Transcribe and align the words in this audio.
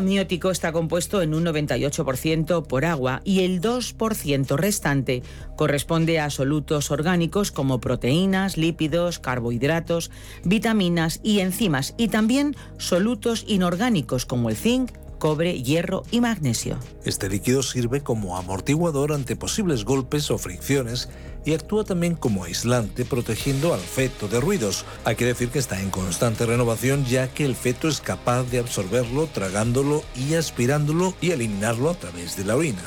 Amniótico 0.00 0.50
está 0.50 0.72
compuesto 0.72 1.22
en 1.22 1.34
un 1.34 1.44
98% 1.44 2.66
por 2.66 2.84
agua 2.84 3.20
y 3.22 3.44
el 3.44 3.60
2% 3.60 4.56
restante 4.56 5.22
corresponde 5.56 6.18
a 6.18 6.30
solutos 6.30 6.90
orgánicos 6.90 7.52
como 7.52 7.80
proteínas, 7.80 8.56
lípidos, 8.56 9.18
carbohidratos, 9.18 10.10
vitaminas 10.42 11.20
y 11.22 11.40
enzimas 11.40 11.94
y 11.96 12.08
también 12.08 12.56
solutos 12.78 13.44
inorgánicos 13.46 14.26
como 14.26 14.48
el 14.48 14.56
zinc, 14.56 14.90
cobre, 15.20 15.62
hierro 15.62 16.02
y 16.10 16.20
magnesio. 16.20 16.78
Este 17.04 17.28
líquido 17.28 17.62
sirve 17.62 18.00
como 18.00 18.36
amortiguador 18.36 19.12
ante 19.12 19.36
posibles 19.36 19.84
golpes 19.84 20.32
o 20.32 20.38
fricciones 20.38 21.08
y 21.44 21.54
actúa 21.54 21.84
también 21.84 22.16
como 22.16 22.42
aislante 22.42 23.04
protegiendo 23.04 23.72
al 23.72 23.80
feto 23.80 24.26
de 24.26 24.40
ruidos. 24.40 24.84
Hay 25.04 25.14
que 25.14 25.26
decir 25.26 25.50
que 25.50 25.60
está 25.60 25.80
en 25.80 25.90
constante 25.90 26.44
renovación 26.44 27.04
ya 27.04 27.28
que 27.28 27.44
el 27.44 27.54
feto 27.54 27.86
es 27.86 28.00
capaz 28.00 28.42
de 28.44 28.58
absorberlo 28.58 29.28
tragándolo 29.28 30.02
y 30.16 30.34
aspirándolo 30.34 31.14
y 31.20 31.30
eliminarlo 31.30 31.90
a 31.90 31.94
través 31.94 32.36
de 32.36 32.44
la 32.44 32.56
orina. 32.56 32.82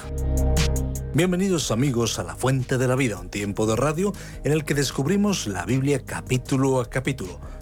Bienvenidos 1.16 1.70
amigos 1.70 2.18
a 2.18 2.24
La 2.24 2.36
Fuente 2.36 2.80
de 2.80 2.88
la 2.88 2.96
Vida, 2.96 3.20
un 3.20 3.30
tiempo 3.30 3.68
de 3.68 3.76
radio 3.76 4.14
en 4.44 4.52
el 4.52 4.66
que 4.66 4.74
descubrimos 4.74 5.46
la 5.46 5.64
Biblia 5.64 6.04
capítulo 6.04 6.82
a 6.82 6.90
capítulo. 6.90 7.40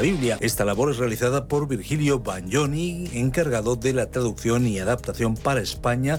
Biblia. 0.00 0.38
Esta 0.40 0.64
labor 0.64 0.90
es 0.90 0.98
realizada 0.98 1.46
por 1.46 1.68
Virgilio 1.68 2.20
Bagnoni, 2.20 3.10
encargado 3.14 3.76
de 3.76 3.92
la 3.92 4.10
traducción 4.10 4.66
y 4.66 4.78
adaptación 4.78 5.34
para 5.34 5.60
España 5.60 6.18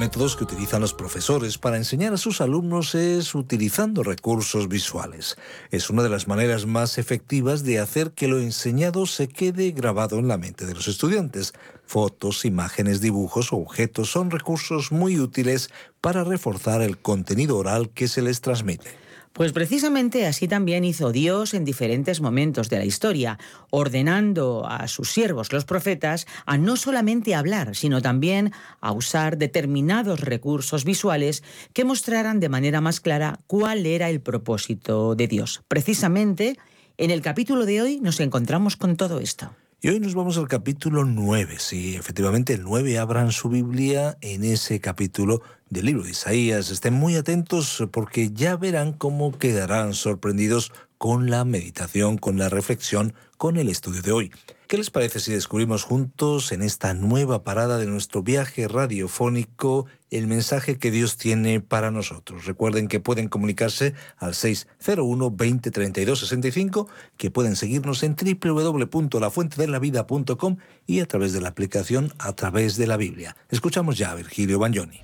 Métodos 0.00 0.34
que 0.34 0.44
utilizan 0.44 0.80
los 0.80 0.94
profesores 0.94 1.58
para 1.58 1.76
enseñar 1.76 2.14
a 2.14 2.16
sus 2.16 2.40
alumnos 2.40 2.94
es 2.94 3.34
utilizando 3.34 4.02
recursos 4.02 4.66
visuales. 4.66 5.36
Es 5.70 5.90
una 5.90 6.02
de 6.02 6.08
las 6.08 6.26
maneras 6.26 6.64
más 6.64 6.96
efectivas 6.96 7.64
de 7.64 7.80
hacer 7.80 8.12
que 8.12 8.26
lo 8.26 8.40
enseñado 8.40 9.04
se 9.04 9.28
quede 9.28 9.72
grabado 9.72 10.18
en 10.18 10.26
la 10.26 10.38
mente 10.38 10.64
de 10.64 10.72
los 10.72 10.88
estudiantes. 10.88 11.52
Fotos, 11.84 12.46
imágenes, 12.46 13.02
dibujos 13.02 13.52
o 13.52 13.56
objetos 13.56 14.10
son 14.10 14.30
recursos 14.30 14.90
muy 14.90 15.20
útiles 15.20 15.68
para 16.00 16.24
reforzar 16.24 16.80
el 16.80 16.96
contenido 16.96 17.58
oral 17.58 17.90
que 17.90 18.08
se 18.08 18.22
les 18.22 18.40
transmite. 18.40 19.09
Pues 19.32 19.52
precisamente 19.52 20.26
así 20.26 20.48
también 20.48 20.84
hizo 20.84 21.12
Dios 21.12 21.54
en 21.54 21.64
diferentes 21.64 22.20
momentos 22.20 22.68
de 22.68 22.78
la 22.78 22.84
historia, 22.84 23.38
ordenando 23.70 24.66
a 24.66 24.88
sus 24.88 25.10
siervos, 25.10 25.52
los 25.52 25.64
profetas, 25.64 26.26
a 26.46 26.58
no 26.58 26.76
solamente 26.76 27.34
hablar, 27.34 27.76
sino 27.76 28.02
también 28.02 28.52
a 28.80 28.92
usar 28.92 29.38
determinados 29.38 30.20
recursos 30.20 30.84
visuales 30.84 31.44
que 31.72 31.84
mostraran 31.84 32.40
de 32.40 32.48
manera 32.48 32.80
más 32.80 33.00
clara 33.00 33.38
cuál 33.46 33.86
era 33.86 34.10
el 34.10 34.20
propósito 34.20 35.14
de 35.14 35.28
Dios. 35.28 35.62
Precisamente 35.68 36.58
en 36.98 37.10
el 37.10 37.22
capítulo 37.22 37.66
de 37.66 37.82
hoy 37.82 38.00
nos 38.00 38.18
encontramos 38.18 38.76
con 38.76 38.96
todo 38.96 39.20
esto. 39.20 39.54
Y 39.82 39.88
hoy 39.88 39.98
nos 39.98 40.14
vamos 40.14 40.36
al 40.36 40.46
capítulo 40.46 41.06
9. 41.06 41.56
Sí, 41.58 41.96
efectivamente, 41.96 42.52
el 42.52 42.64
9 42.64 42.98
abran 42.98 43.32
su 43.32 43.48
Biblia 43.48 44.18
en 44.20 44.44
ese 44.44 44.78
capítulo 44.78 45.40
del 45.70 45.86
libro 45.86 46.02
de 46.02 46.10
Isaías. 46.10 46.70
Estén 46.70 46.92
muy 46.92 47.16
atentos 47.16 47.82
porque 47.90 48.30
ya 48.30 48.56
verán 48.56 48.92
cómo 48.92 49.32
quedarán 49.38 49.94
sorprendidos 49.94 50.70
con 51.00 51.28
la 51.30 51.44
meditación, 51.46 52.18
con 52.18 52.36
la 52.36 52.50
reflexión, 52.50 53.14
con 53.38 53.56
el 53.56 53.70
estudio 53.70 54.02
de 54.02 54.12
hoy. 54.12 54.30
¿Qué 54.68 54.76
les 54.76 54.90
parece 54.90 55.18
si 55.18 55.32
descubrimos 55.32 55.82
juntos 55.82 56.52
en 56.52 56.60
esta 56.60 56.92
nueva 56.92 57.42
parada 57.42 57.78
de 57.78 57.86
nuestro 57.86 58.22
viaje 58.22 58.68
radiofónico 58.68 59.86
el 60.10 60.26
mensaje 60.26 60.76
que 60.76 60.90
Dios 60.90 61.16
tiene 61.16 61.60
para 61.60 61.90
nosotros? 61.90 62.44
Recuerden 62.44 62.86
que 62.86 63.00
pueden 63.00 63.28
comunicarse 63.28 63.94
al 64.18 64.34
601 64.34 65.30
20 65.30 66.16
65, 66.16 66.86
que 67.16 67.30
pueden 67.30 67.56
seguirnos 67.56 68.02
en 68.02 68.14
www.lafuentedelavida.com 68.14 70.56
y 70.86 71.00
a 71.00 71.06
través 71.06 71.32
de 71.32 71.40
la 71.40 71.48
aplicación 71.48 72.12
a 72.18 72.34
través 72.34 72.76
de 72.76 72.86
la 72.86 72.98
Biblia. 72.98 73.36
Escuchamos 73.48 73.96
ya 73.96 74.10
a 74.10 74.16
Virgilio 74.16 74.58
Bagnoni. 74.58 75.00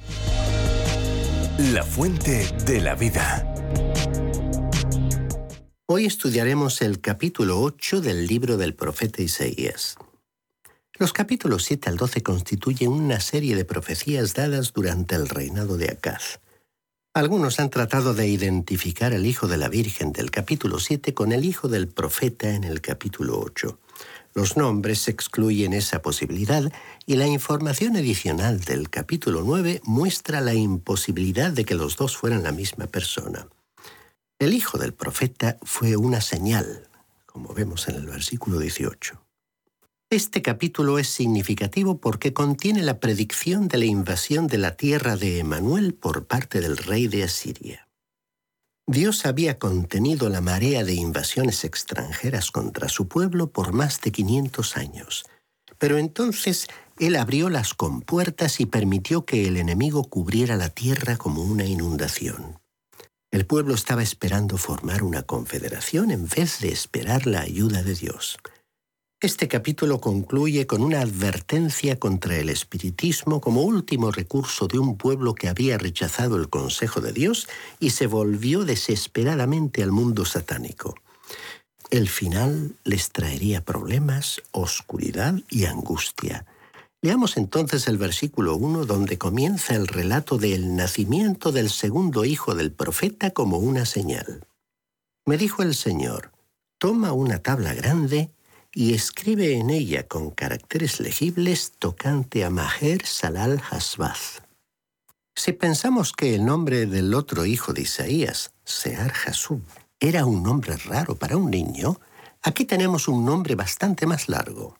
La 1.72 1.84
fuente 1.84 2.54
de 2.66 2.82
la 2.82 2.94
vida. 2.94 3.50
Hoy 5.88 6.04
estudiaremos 6.04 6.82
el 6.82 7.00
capítulo 7.00 7.60
8 7.60 8.00
del 8.00 8.26
libro 8.26 8.56
del 8.56 8.74
profeta 8.74 9.22
Isaías. 9.22 9.94
Los 10.98 11.12
capítulos 11.12 11.62
7 11.62 11.90
al 11.90 11.96
12 11.96 12.24
constituyen 12.24 12.90
una 12.90 13.20
serie 13.20 13.54
de 13.54 13.64
profecías 13.64 14.34
dadas 14.34 14.72
durante 14.72 15.14
el 15.14 15.28
reinado 15.28 15.76
de 15.76 15.90
Acaz. 15.90 16.40
Algunos 17.14 17.60
han 17.60 17.70
tratado 17.70 18.14
de 18.14 18.26
identificar 18.26 19.14
al 19.14 19.26
hijo 19.26 19.46
de 19.46 19.58
la 19.58 19.68
Virgen 19.68 20.10
del 20.10 20.32
capítulo 20.32 20.80
7 20.80 21.14
con 21.14 21.30
el 21.30 21.44
hijo 21.44 21.68
del 21.68 21.86
profeta 21.86 22.50
en 22.50 22.64
el 22.64 22.80
capítulo 22.80 23.38
8. 23.38 23.78
Los 24.34 24.56
nombres 24.56 25.06
excluyen 25.06 25.72
esa 25.72 26.02
posibilidad 26.02 26.64
y 27.06 27.14
la 27.14 27.28
información 27.28 27.96
adicional 27.96 28.58
del 28.62 28.90
capítulo 28.90 29.42
9 29.44 29.82
muestra 29.84 30.40
la 30.40 30.54
imposibilidad 30.54 31.52
de 31.52 31.64
que 31.64 31.76
los 31.76 31.96
dos 31.96 32.16
fueran 32.16 32.42
la 32.42 32.50
misma 32.50 32.88
persona. 32.88 33.46
El 34.38 34.52
hijo 34.52 34.76
del 34.76 34.92
profeta 34.92 35.56
fue 35.62 35.96
una 35.96 36.20
señal, 36.20 36.90
como 37.24 37.54
vemos 37.54 37.88
en 37.88 37.94
el 37.94 38.04
versículo 38.04 38.58
18. 38.58 39.18
Este 40.10 40.42
capítulo 40.42 40.98
es 40.98 41.08
significativo 41.08 42.02
porque 42.02 42.34
contiene 42.34 42.82
la 42.82 43.00
predicción 43.00 43.66
de 43.66 43.78
la 43.78 43.86
invasión 43.86 44.46
de 44.46 44.58
la 44.58 44.76
tierra 44.76 45.16
de 45.16 45.38
Emanuel 45.38 45.94
por 45.94 46.26
parte 46.26 46.60
del 46.60 46.76
rey 46.76 47.08
de 47.08 47.22
Asiria. 47.22 47.88
Dios 48.86 49.24
había 49.24 49.58
contenido 49.58 50.28
la 50.28 50.42
marea 50.42 50.84
de 50.84 50.92
invasiones 50.92 51.64
extranjeras 51.64 52.50
contra 52.50 52.90
su 52.90 53.08
pueblo 53.08 53.50
por 53.50 53.72
más 53.72 54.02
de 54.02 54.12
500 54.12 54.76
años, 54.76 55.24
pero 55.78 55.96
entonces 55.96 56.66
Él 56.98 57.16
abrió 57.16 57.48
las 57.48 57.72
compuertas 57.72 58.60
y 58.60 58.66
permitió 58.66 59.24
que 59.24 59.48
el 59.48 59.56
enemigo 59.56 60.04
cubriera 60.04 60.56
la 60.56 60.68
tierra 60.68 61.16
como 61.16 61.42
una 61.42 61.64
inundación. 61.64 62.58
El 63.36 63.44
pueblo 63.44 63.74
estaba 63.74 64.02
esperando 64.02 64.56
formar 64.56 65.02
una 65.02 65.22
confederación 65.22 66.10
en 66.10 66.26
vez 66.26 66.60
de 66.60 66.68
esperar 66.68 67.26
la 67.26 67.40
ayuda 67.40 67.82
de 67.82 67.94
Dios. 67.94 68.38
Este 69.20 69.46
capítulo 69.46 70.00
concluye 70.00 70.66
con 70.66 70.82
una 70.82 71.02
advertencia 71.02 71.98
contra 71.98 72.38
el 72.38 72.48
espiritismo 72.48 73.42
como 73.42 73.60
último 73.60 74.10
recurso 74.10 74.68
de 74.68 74.78
un 74.78 74.96
pueblo 74.96 75.34
que 75.34 75.50
había 75.50 75.76
rechazado 75.76 76.36
el 76.36 76.48
consejo 76.48 77.02
de 77.02 77.12
Dios 77.12 77.46
y 77.78 77.90
se 77.90 78.06
volvió 78.06 78.64
desesperadamente 78.64 79.82
al 79.82 79.92
mundo 79.92 80.24
satánico. 80.24 80.94
El 81.90 82.08
final 82.08 82.74
les 82.84 83.10
traería 83.10 83.62
problemas, 83.62 84.40
oscuridad 84.52 85.34
y 85.50 85.66
angustia. 85.66 86.46
Leamos 87.02 87.36
entonces 87.36 87.88
el 87.88 87.98
versículo 87.98 88.56
1 88.56 88.86
donde 88.86 89.18
comienza 89.18 89.74
el 89.74 89.86
relato 89.86 90.38
del 90.38 90.74
nacimiento 90.76 91.52
del 91.52 91.70
segundo 91.70 92.24
hijo 92.24 92.54
del 92.54 92.72
profeta 92.72 93.30
como 93.30 93.58
una 93.58 93.86
señal. 93.86 94.46
Me 95.26 95.36
dijo 95.36 95.62
el 95.62 95.74
Señor, 95.74 96.32
toma 96.78 97.12
una 97.12 97.38
tabla 97.38 97.74
grande 97.74 98.30
y 98.72 98.94
escribe 98.94 99.54
en 99.54 99.70
ella 99.70 100.06
con 100.06 100.30
caracteres 100.30 101.00
legibles 101.00 101.72
tocante 101.78 102.44
a 102.44 102.50
Maher 102.50 103.04
Salal 103.06 103.62
Hasbaz. 103.70 104.42
Si 105.34 105.52
pensamos 105.52 106.12
que 106.12 106.34
el 106.34 106.44
nombre 106.44 106.86
del 106.86 107.12
otro 107.14 107.44
hijo 107.44 107.72
de 107.72 107.82
Isaías, 107.82 108.52
Sear 108.64 109.12
Hasub, 109.26 109.62
era 110.00 110.24
un 110.24 110.42
nombre 110.42 110.76
raro 110.76 111.16
para 111.16 111.36
un 111.36 111.50
niño, 111.50 112.00
aquí 112.42 112.64
tenemos 112.64 113.08
un 113.08 113.24
nombre 113.24 113.54
bastante 113.54 114.06
más 114.06 114.28
largo. 114.28 114.78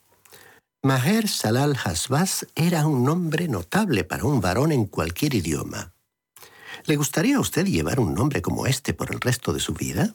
Maher 0.83 1.27
Salal 1.27 1.77
Hasbaz 1.85 2.47
era 2.55 2.87
un 2.87 3.03
nombre 3.03 3.49
notable 3.49 4.05
para 4.05 4.25
un 4.25 4.41
varón 4.41 4.71
en 4.71 4.85
cualquier 4.85 5.35
idioma. 5.35 5.93
¿Le 6.85 6.95
gustaría 6.95 7.39
a 7.39 7.41
usted 7.41 7.67
llevar 7.67 7.99
un 7.99 8.15
nombre 8.15 8.41
como 8.41 8.67
este 8.67 8.95
por 8.95 9.13
el 9.13 9.21
resto 9.21 9.53
de 9.53 9.59
su 9.59 9.75
vida? 9.75 10.15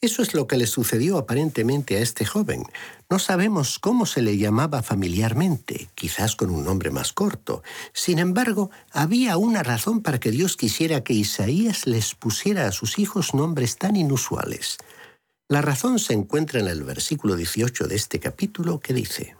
Eso 0.00 0.22
es 0.22 0.34
lo 0.34 0.48
que 0.48 0.56
le 0.56 0.66
sucedió 0.66 1.16
aparentemente 1.16 1.96
a 1.96 2.00
este 2.00 2.24
joven. 2.24 2.64
No 3.08 3.20
sabemos 3.20 3.78
cómo 3.78 4.04
se 4.04 4.20
le 4.20 4.36
llamaba 4.36 4.82
familiarmente, 4.82 5.88
quizás 5.94 6.34
con 6.34 6.50
un 6.50 6.64
nombre 6.64 6.90
más 6.90 7.12
corto. 7.12 7.62
Sin 7.92 8.18
embargo, 8.18 8.70
había 8.90 9.36
una 9.36 9.62
razón 9.62 10.02
para 10.02 10.18
que 10.18 10.32
Dios 10.32 10.56
quisiera 10.56 11.04
que 11.04 11.14
Isaías 11.14 11.86
les 11.86 12.16
pusiera 12.16 12.66
a 12.66 12.72
sus 12.72 12.98
hijos 12.98 13.32
nombres 13.32 13.78
tan 13.78 13.94
inusuales. 13.94 14.78
La 15.48 15.62
razón 15.62 16.00
se 16.00 16.14
encuentra 16.14 16.58
en 16.58 16.66
el 16.66 16.82
versículo 16.82 17.36
18 17.36 17.86
de 17.86 17.94
este 17.94 18.18
capítulo 18.18 18.80
que 18.80 18.92
dice, 18.92 19.36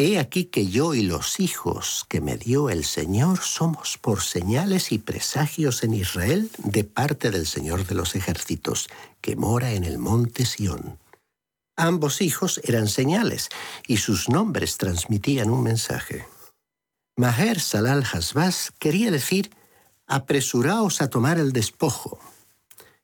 He 0.00 0.20
aquí 0.20 0.44
que 0.44 0.68
yo 0.68 0.94
y 0.94 1.02
los 1.02 1.40
hijos 1.40 2.06
que 2.08 2.20
me 2.20 2.36
dio 2.36 2.70
el 2.70 2.84
Señor 2.84 3.40
somos 3.40 3.98
por 3.98 4.22
señales 4.22 4.92
y 4.92 4.98
presagios 5.00 5.82
en 5.82 5.92
Israel 5.92 6.52
de 6.58 6.84
parte 6.84 7.32
del 7.32 7.48
Señor 7.48 7.84
de 7.84 7.96
los 7.96 8.14
ejércitos, 8.14 8.88
que 9.20 9.34
mora 9.34 9.72
en 9.72 9.82
el 9.82 9.98
monte 9.98 10.46
Sión. 10.46 11.00
Ambos 11.74 12.20
hijos 12.20 12.60
eran 12.62 12.86
señales 12.86 13.48
y 13.88 13.96
sus 13.96 14.28
nombres 14.28 14.78
transmitían 14.78 15.50
un 15.50 15.64
mensaje. 15.64 16.28
Maher 17.16 17.58
Salal 17.58 18.04
Hasbaz 18.04 18.70
quería 18.78 19.10
decir, 19.10 19.50
apresuraos 20.06 21.02
a 21.02 21.10
tomar 21.10 21.40
el 21.40 21.52
despojo. 21.52 22.20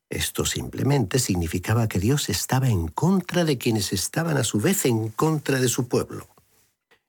Esto 0.09 0.45
simplemente 0.45 1.19
significaba 1.19 1.89
que 1.89 1.99
Dios 1.99 2.29
estaba 2.29 2.69
en 2.69 2.87
contra 2.87 3.43
de 3.43 3.57
quienes 3.57 3.91
estaban 3.91 4.37
a 4.37 4.45
su 4.45 4.61
vez 4.61 4.85
en 4.85 5.09
contra 5.09 5.59
de 5.59 5.67
su 5.67 5.89
pueblo. 5.89 6.29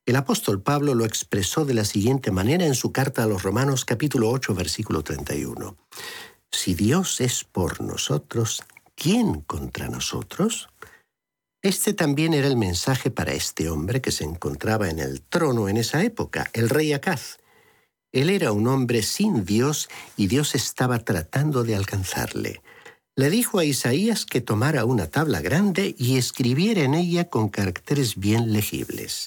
El 0.07 0.15
apóstol 0.15 0.63
Pablo 0.63 0.95
lo 0.95 1.05
expresó 1.05 1.65
de 1.65 1.75
la 1.75 1.85
siguiente 1.85 2.31
manera 2.31 2.65
en 2.65 2.77
su 2.77 2.93
carta 2.93 3.25
a 3.25 3.27
los 3.27 3.43
Romanos 3.43 3.85
capítulo 3.85 4.31
8 4.31 4.55
versículo 4.55 5.03
31. 5.03 5.77
Si 6.53 6.75
Dios 6.75 7.21
es 7.21 7.43
por 7.43 7.81
nosotros, 7.81 8.63
¿quién 8.95 9.41
contra 9.41 9.89
nosotros? 9.89 10.69
Este 11.61 11.93
también 11.93 12.35
era 12.35 12.47
el 12.47 12.57
mensaje 12.57 13.11
para 13.11 13.33
este 13.33 13.69
hombre 13.69 14.01
que 14.01 14.13
se 14.13 14.23
encontraba 14.23 14.89
en 14.91 15.01
el 15.01 15.23
trono 15.23 15.69
en 15.69 15.77
esa 15.77 16.05
época, 16.05 16.49
el 16.53 16.69
rey 16.69 16.93
Acaz. 16.93 17.39
Él 18.13 18.31
era 18.31 18.53
un 18.53 18.69
hombre 18.69 19.03
sin 19.03 19.45
Dios 19.45 19.89
y 20.17 20.29
Dios 20.29 20.55
estaba 20.55 21.01
tratando 21.01 21.65
de 21.65 21.75
alcanzarle. 21.75 22.63
Le 23.17 23.29
dijo 23.29 23.59
a 23.59 23.65
Isaías 23.65 24.25
que 24.25 24.41
tomara 24.41 24.85
una 24.85 25.09
tabla 25.09 25.41
grande 25.41 25.97
y 25.99 26.17
escribiera 26.17 26.83
en 26.83 26.95
ella 26.95 27.29
con 27.29 27.49
caracteres 27.49 28.15
bien 28.15 28.53
legibles. 28.53 29.27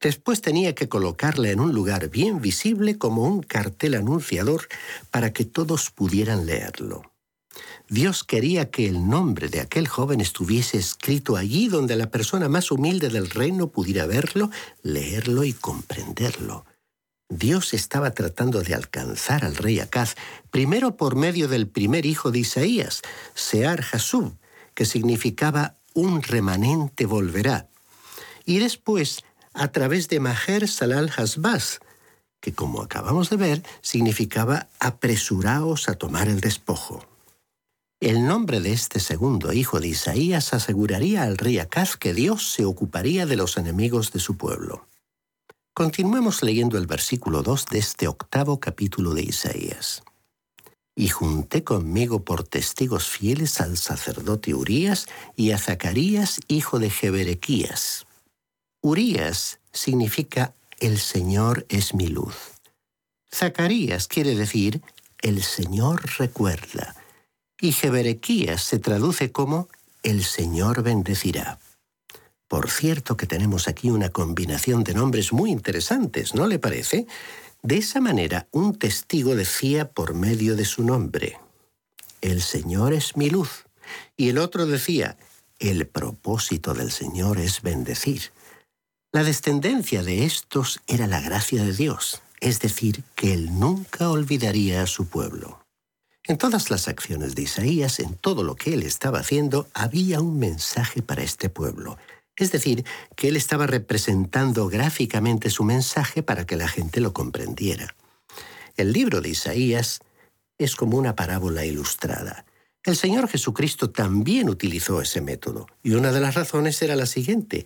Después 0.00 0.40
tenía 0.40 0.74
que 0.74 0.88
colocarla 0.88 1.50
en 1.50 1.60
un 1.60 1.72
lugar 1.72 2.08
bien 2.08 2.40
visible 2.40 2.98
como 2.98 3.24
un 3.24 3.42
cartel 3.42 3.94
anunciador 3.94 4.68
para 5.10 5.32
que 5.32 5.44
todos 5.44 5.90
pudieran 5.90 6.46
leerlo. 6.46 7.12
Dios 7.88 8.22
quería 8.22 8.70
que 8.70 8.86
el 8.86 9.08
nombre 9.08 9.48
de 9.48 9.60
aquel 9.60 9.88
joven 9.88 10.20
estuviese 10.20 10.78
escrito 10.78 11.36
allí 11.36 11.68
donde 11.68 11.96
la 11.96 12.10
persona 12.10 12.48
más 12.48 12.70
humilde 12.70 13.08
del 13.08 13.30
reino 13.30 13.68
pudiera 13.68 14.06
verlo, 14.06 14.50
leerlo 14.82 15.42
y 15.42 15.52
comprenderlo. 15.52 16.64
Dios 17.30 17.74
estaba 17.74 18.12
tratando 18.12 18.62
de 18.62 18.74
alcanzar 18.74 19.44
al 19.44 19.56
rey 19.56 19.80
Acaz, 19.80 20.14
primero 20.50 20.96
por 20.96 21.16
medio 21.16 21.48
del 21.48 21.66
primer 21.66 22.06
hijo 22.06 22.30
de 22.30 22.40
Isaías, 22.40 23.02
Sear 23.34 23.84
Hasub, 23.92 24.36
que 24.74 24.84
significaba 24.84 25.76
un 25.92 26.22
remanente 26.22 27.04
volverá, 27.04 27.68
y 28.46 28.60
después 28.60 29.24
a 29.58 29.68
través 29.68 30.08
de 30.08 30.20
Maher 30.20 30.68
Salal 30.68 31.10
Hasbaz, 31.16 31.80
que 32.40 32.52
como 32.52 32.82
acabamos 32.82 33.30
de 33.30 33.36
ver 33.36 33.62
significaba 33.82 34.68
apresuraos 34.78 35.88
a 35.88 35.94
tomar 35.94 36.28
el 36.28 36.40
despojo. 36.40 37.04
El 38.00 38.26
nombre 38.26 38.60
de 38.60 38.72
este 38.72 39.00
segundo 39.00 39.52
hijo 39.52 39.80
de 39.80 39.88
Isaías 39.88 40.54
aseguraría 40.54 41.24
al 41.24 41.36
rey 41.36 41.58
Acaz 41.58 41.96
que 41.96 42.14
Dios 42.14 42.52
se 42.52 42.64
ocuparía 42.64 43.26
de 43.26 43.36
los 43.36 43.56
enemigos 43.56 44.12
de 44.12 44.20
su 44.20 44.36
pueblo. 44.36 44.86
Continuemos 45.74 46.42
leyendo 46.42 46.78
el 46.78 46.86
versículo 46.86 47.42
2 47.42 47.66
de 47.66 47.78
este 47.78 48.06
octavo 48.06 48.60
capítulo 48.60 49.14
de 49.14 49.22
Isaías. 49.22 50.04
Y 50.94 51.08
junté 51.08 51.64
conmigo 51.64 52.24
por 52.24 52.42
testigos 52.42 53.08
fieles 53.08 53.60
al 53.60 53.76
sacerdote 53.76 54.54
Urías 54.54 55.06
y 55.36 55.50
a 55.52 55.58
Zacarías, 55.58 56.40
hijo 56.48 56.78
de 56.80 56.90
Jeberequías. 56.90 58.07
Urías 58.80 59.58
significa 59.72 60.54
el 60.78 60.98
Señor 61.00 61.66
es 61.68 61.94
mi 61.94 62.06
luz. 62.06 62.36
Zacarías 63.34 64.06
quiere 64.06 64.36
decir 64.36 64.82
el 65.20 65.42
Señor 65.42 66.02
recuerda. 66.18 66.94
Y 67.60 67.72
Jeberequías 67.72 68.62
se 68.62 68.78
traduce 68.78 69.32
como 69.32 69.68
el 70.04 70.22
Señor 70.22 70.84
bendecirá. 70.84 71.58
Por 72.46 72.70
cierto 72.70 73.16
que 73.16 73.26
tenemos 73.26 73.66
aquí 73.66 73.90
una 73.90 74.10
combinación 74.10 74.84
de 74.84 74.94
nombres 74.94 75.32
muy 75.32 75.50
interesantes, 75.50 76.36
¿no 76.36 76.46
le 76.46 76.60
parece? 76.60 77.08
De 77.62 77.78
esa 77.78 78.00
manera, 78.00 78.46
un 78.52 78.78
testigo 78.78 79.34
decía 79.34 79.90
por 79.90 80.14
medio 80.14 80.54
de 80.54 80.64
su 80.64 80.84
nombre, 80.84 81.38
El 82.20 82.40
Señor 82.42 82.92
es 82.92 83.16
mi 83.16 83.28
luz. 83.28 83.66
Y 84.16 84.28
el 84.28 84.38
otro 84.38 84.66
decía, 84.66 85.18
El 85.58 85.88
propósito 85.88 86.74
del 86.74 86.92
Señor 86.92 87.38
es 87.38 87.60
bendecir. 87.62 88.30
La 89.10 89.24
descendencia 89.24 90.02
de 90.02 90.26
estos 90.26 90.80
era 90.86 91.06
la 91.06 91.22
gracia 91.22 91.64
de 91.64 91.72
Dios, 91.72 92.20
es 92.40 92.60
decir, 92.60 93.04
que 93.14 93.32
Él 93.32 93.58
nunca 93.58 94.10
olvidaría 94.10 94.82
a 94.82 94.86
su 94.86 95.08
pueblo. 95.08 95.64
En 96.24 96.36
todas 96.36 96.68
las 96.70 96.88
acciones 96.88 97.34
de 97.34 97.42
Isaías, 97.42 98.00
en 98.00 98.14
todo 98.16 98.42
lo 98.44 98.54
que 98.54 98.74
él 98.74 98.82
estaba 98.82 99.20
haciendo, 99.20 99.66
había 99.72 100.20
un 100.20 100.38
mensaje 100.38 101.00
para 101.00 101.22
este 101.22 101.48
pueblo. 101.48 101.96
Es 102.36 102.52
decir, 102.52 102.84
que 103.16 103.28
él 103.28 103.36
estaba 103.36 103.66
representando 103.66 104.68
gráficamente 104.68 105.48
su 105.48 105.64
mensaje 105.64 106.22
para 106.22 106.44
que 106.44 106.56
la 106.56 106.68
gente 106.68 107.00
lo 107.00 107.14
comprendiera. 107.14 107.96
El 108.76 108.92
libro 108.92 109.22
de 109.22 109.30
Isaías 109.30 110.00
es 110.58 110.76
como 110.76 110.98
una 110.98 111.16
parábola 111.16 111.64
ilustrada. 111.64 112.44
El 112.84 112.94
Señor 112.94 113.26
Jesucristo 113.28 113.88
también 113.88 114.50
utilizó 114.50 115.00
ese 115.00 115.22
método, 115.22 115.66
y 115.82 115.92
una 115.92 116.12
de 116.12 116.20
las 116.20 116.34
razones 116.34 116.82
era 116.82 116.94
la 116.94 117.06
siguiente 117.06 117.64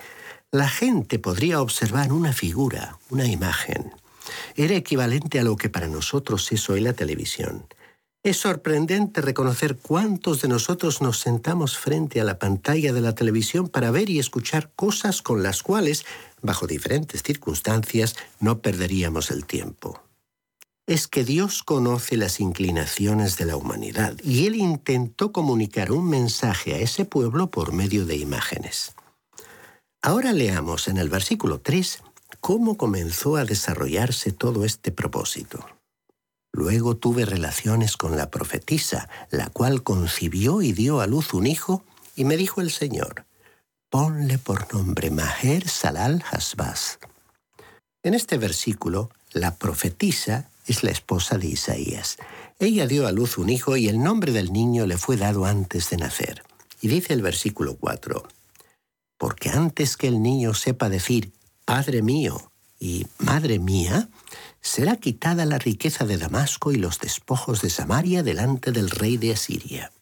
la 0.52 0.68
gente 0.68 1.18
podría 1.18 1.62
observar 1.62 2.12
una 2.12 2.34
figura, 2.34 2.98
una 3.08 3.26
imagen. 3.26 3.90
Era 4.54 4.76
equivalente 4.76 5.40
a 5.40 5.44
lo 5.44 5.56
que 5.56 5.70
para 5.70 5.88
nosotros 5.88 6.52
es 6.52 6.68
hoy 6.68 6.82
la 6.82 6.92
televisión. 6.92 7.66
Es 8.22 8.36
sorprendente 8.36 9.22
reconocer 9.22 9.78
cuántos 9.78 10.42
de 10.42 10.48
nosotros 10.48 11.00
nos 11.00 11.18
sentamos 11.18 11.78
frente 11.78 12.20
a 12.20 12.24
la 12.24 12.38
pantalla 12.38 12.92
de 12.92 13.00
la 13.00 13.14
televisión 13.14 13.68
para 13.68 13.90
ver 13.90 14.10
y 14.10 14.18
escuchar 14.18 14.70
cosas 14.76 15.22
con 15.22 15.42
las 15.42 15.62
cuales, 15.62 16.04
bajo 16.42 16.66
diferentes 16.66 17.22
circunstancias, 17.22 18.14
no 18.38 18.60
perderíamos 18.60 19.30
el 19.30 19.46
tiempo. 19.46 20.02
Es 20.86 21.08
que 21.08 21.24
Dios 21.24 21.62
conoce 21.62 22.18
las 22.18 22.40
inclinaciones 22.40 23.38
de 23.38 23.46
la 23.46 23.56
humanidad 23.56 24.18
y 24.22 24.46
Él 24.46 24.56
intentó 24.56 25.32
comunicar 25.32 25.92
un 25.92 26.10
mensaje 26.10 26.74
a 26.74 26.78
ese 26.78 27.06
pueblo 27.06 27.50
por 27.50 27.72
medio 27.72 28.04
de 28.04 28.16
imágenes. 28.16 28.94
Ahora 30.04 30.32
leamos 30.32 30.88
en 30.88 30.96
el 30.96 31.08
versículo 31.08 31.60
3 31.60 32.02
cómo 32.40 32.76
comenzó 32.76 33.36
a 33.36 33.44
desarrollarse 33.44 34.32
todo 34.32 34.64
este 34.64 34.90
propósito. 34.90 35.64
Luego 36.52 36.96
tuve 36.96 37.24
relaciones 37.24 37.96
con 37.96 38.16
la 38.16 38.28
profetisa, 38.28 39.08
la 39.30 39.48
cual 39.50 39.84
concibió 39.84 40.60
y 40.60 40.72
dio 40.72 41.00
a 41.00 41.06
luz 41.06 41.34
un 41.34 41.46
hijo, 41.46 41.84
y 42.16 42.24
me 42.24 42.36
dijo 42.36 42.60
el 42.60 42.72
Señor, 42.72 43.26
ponle 43.90 44.38
por 44.38 44.74
nombre 44.74 45.12
Maher 45.12 45.68
Salal 45.68 46.24
Hasbaz. 46.32 46.98
En 48.02 48.14
este 48.14 48.38
versículo, 48.38 49.08
la 49.30 49.54
profetisa 49.54 50.50
es 50.66 50.82
la 50.82 50.90
esposa 50.90 51.38
de 51.38 51.46
Isaías. 51.46 52.16
Ella 52.58 52.88
dio 52.88 53.06
a 53.06 53.12
luz 53.12 53.38
un 53.38 53.50
hijo 53.50 53.76
y 53.76 53.88
el 53.88 54.02
nombre 54.02 54.32
del 54.32 54.52
niño 54.52 54.84
le 54.84 54.98
fue 54.98 55.16
dado 55.16 55.44
antes 55.44 55.90
de 55.90 55.98
nacer. 55.98 56.42
Y 56.80 56.88
dice 56.88 57.12
el 57.12 57.22
versículo 57.22 57.76
4, 57.76 58.24
porque 59.22 59.50
antes 59.50 59.96
que 59.96 60.08
el 60.08 60.20
niño 60.20 60.52
sepa 60.52 60.88
decir 60.88 61.30
Padre 61.64 62.02
mío 62.02 62.50
y 62.80 63.06
Madre 63.18 63.60
mía, 63.60 64.08
será 64.60 64.96
quitada 64.96 65.46
la 65.46 65.60
riqueza 65.60 66.04
de 66.04 66.18
Damasco 66.18 66.72
y 66.72 66.74
los 66.74 66.98
despojos 66.98 67.62
de 67.62 67.70
Samaria 67.70 68.24
delante 68.24 68.72
del 68.72 68.90
rey 68.90 69.18
de 69.18 69.30
Asiria. 69.30 69.92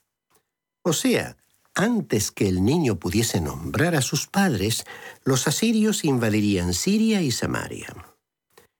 O 0.82 0.94
sea, 0.94 1.36
antes 1.74 2.30
que 2.30 2.48
el 2.48 2.64
niño 2.64 2.96
pudiese 2.96 3.42
nombrar 3.42 3.94
a 3.94 4.00
sus 4.00 4.26
padres, 4.26 4.84
los 5.22 5.46
asirios 5.46 6.02
invadirían 6.02 6.72
Siria 6.72 7.20
y 7.20 7.30
Samaria. 7.30 7.94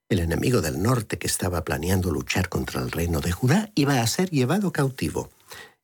El 0.09 0.21
enemigo 0.21 0.63
del 0.63 0.81
norte 0.81 1.19
que 1.19 1.27
estaba 1.27 1.65
planeando 1.65 2.11
luchar 2.11 2.49
contra 2.49 2.81
el 2.81 2.91
reino 2.91 3.21
de 3.21 3.33
Judá 3.33 3.71
iba 3.75 4.01
a 4.01 4.07
ser 4.07 4.31
llevado 4.31 4.73
cautivo. 4.73 5.29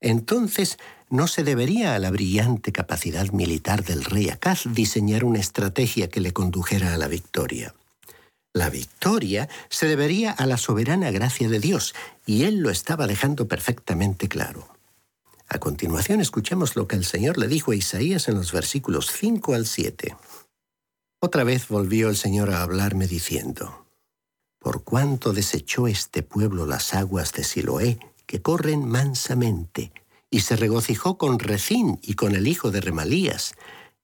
Entonces 0.00 0.78
no 1.08 1.26
se 1.26 1.44
debería 1.44 1.94
a 1.94 1.98
la 1.98 2.10
brillante 2.10 2.72
capacidad 2.72 3.30
militar 3.30 3.84
del 3.84 4.04
rey 4.04 4.28
Acaz 4.28 4.64
diseñar 4.66 5.24
una 5.24 5.38
estrategia 5.38 6.08
que 6.08 6.20
le 6.20 6.32
condujera 6.32 6.94
a 6.94 6.98
la 6.98 7.08
victoria. 7.08 7.74
La 8.52 8.70
victoria 8.70 9.48
se 9.68 9.86
debería 9.86 10.32
a 10.32 10.46
la 10.46 10.56
soberana 10.56 11.10
gracia 11.10 11.48
de 11.48 11.60
Dios, 11.60 11.94
y 12.24 12.44
él 12.44 12.60
lo 12.60 12.70
estaba 12.70 13.06
dejando 13.06 13.46
perfectamente 13.46 14.28
claro. 14.28 14.68
A 15.48 15.58
continuación 15.58 16.20
escuchemos 16.20 16.74
lo 16.74 16.88
que 16.88 16.96
el 16.96 17.04
Señor 17.04 17.38
le 17.38 17.46
dijo 17.46 17.70
a 17.70 17.76
Isaías 17.76 18.28
en 18.28 18.34
los 18.34 18.52
versículos 18.52 19.12
5 19.12 19.54
al 19.54 19.66
7. 19.66 20.16
Otra 21.20 21.44
vez 21.44 21.68
volvió 21.68 22.08
el 22.08 22.16
Señor 22.16 22.50
a 22.50 22.62
hablarme 22.62 23.06
diciendo, 23.06 23.86
Por 24.58 24.82
cuanto 24.82 25.32
desechó 25.32 25.86
este 25.86 26.22
pueblo 26.22 26.66
las 26.66 26.94
aguas 26.94 27.32
de 27.32 27.44
Siloé, 27.44 27.98
que 28.26 28.42
corren 28.42 28.88
mansamente, 28.88 29.92
y 30.30 30.40
se 30.40 30.56
regocijó 30.56 31.18
con 31.18 31.38
Recín 31.38 31.98
y 32.02 32.14
con 32.14 32.34
el 32.34 32.48
hijo 32.48 32.70
de 32.70 32.80
Remalías. 32.80 33.54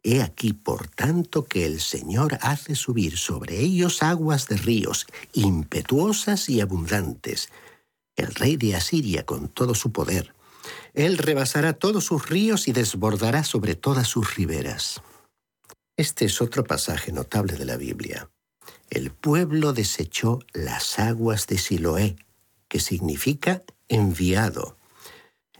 He 0.02 0.22
aquí, 0.22 0.52
por 0.52 0.88
tanto, 0.88 1.44
que 1.44 1.64
el 1.64 1.80
Señor 1.80 2.38
hace 2.42 2.74
subir 2.74 3.18
sobre 3.18 3.60
ellos 3.60 4.02
aguas 4.02 4.48
de 4.48 4.56
ríos, 4.56 5.06
impetuosas 5.32 6.48
y 6.48 6.60
abundantes. 6.60 7.50
El 8.16 8.34
rey 8.34 8.56
de 8.56 8.74
Asiria 8.74 9.24
con 9.24 9.48
todo 9.48 9.74
su 9.74 9.92
poder. 9.92 10.34
Él 10.94 11.18
rebasará 11.18 11.72
todos 11.72 12.04
sus 12.04 12.28
ríos 12.28 12.68
y 12.68 12.72
desbordará 12.72 13.44
sobre 13.44 13.74
todas 13.74 14.08
sus 14.08 14.34
riberas. 14.34 15.02
Este 15.96 16.24
es 16.24 16.40
otro 16.40 16.64
pasaje 16.64 17.12
notable 17.12 17.56
de 17.56 17.64
la 17.64 17.76
Biblia. 17.76 18.30
El 18.90 19.10
pueblo 19.10 19.72
desechó 19.72 20.40
las 20.52 20.98
aguas 20.98 21.46
de 21.46 21.58
Siloé, 21.58 22.16
que 22.68 22.80
significa 22.80 23.62
enviado. 23.88 24.76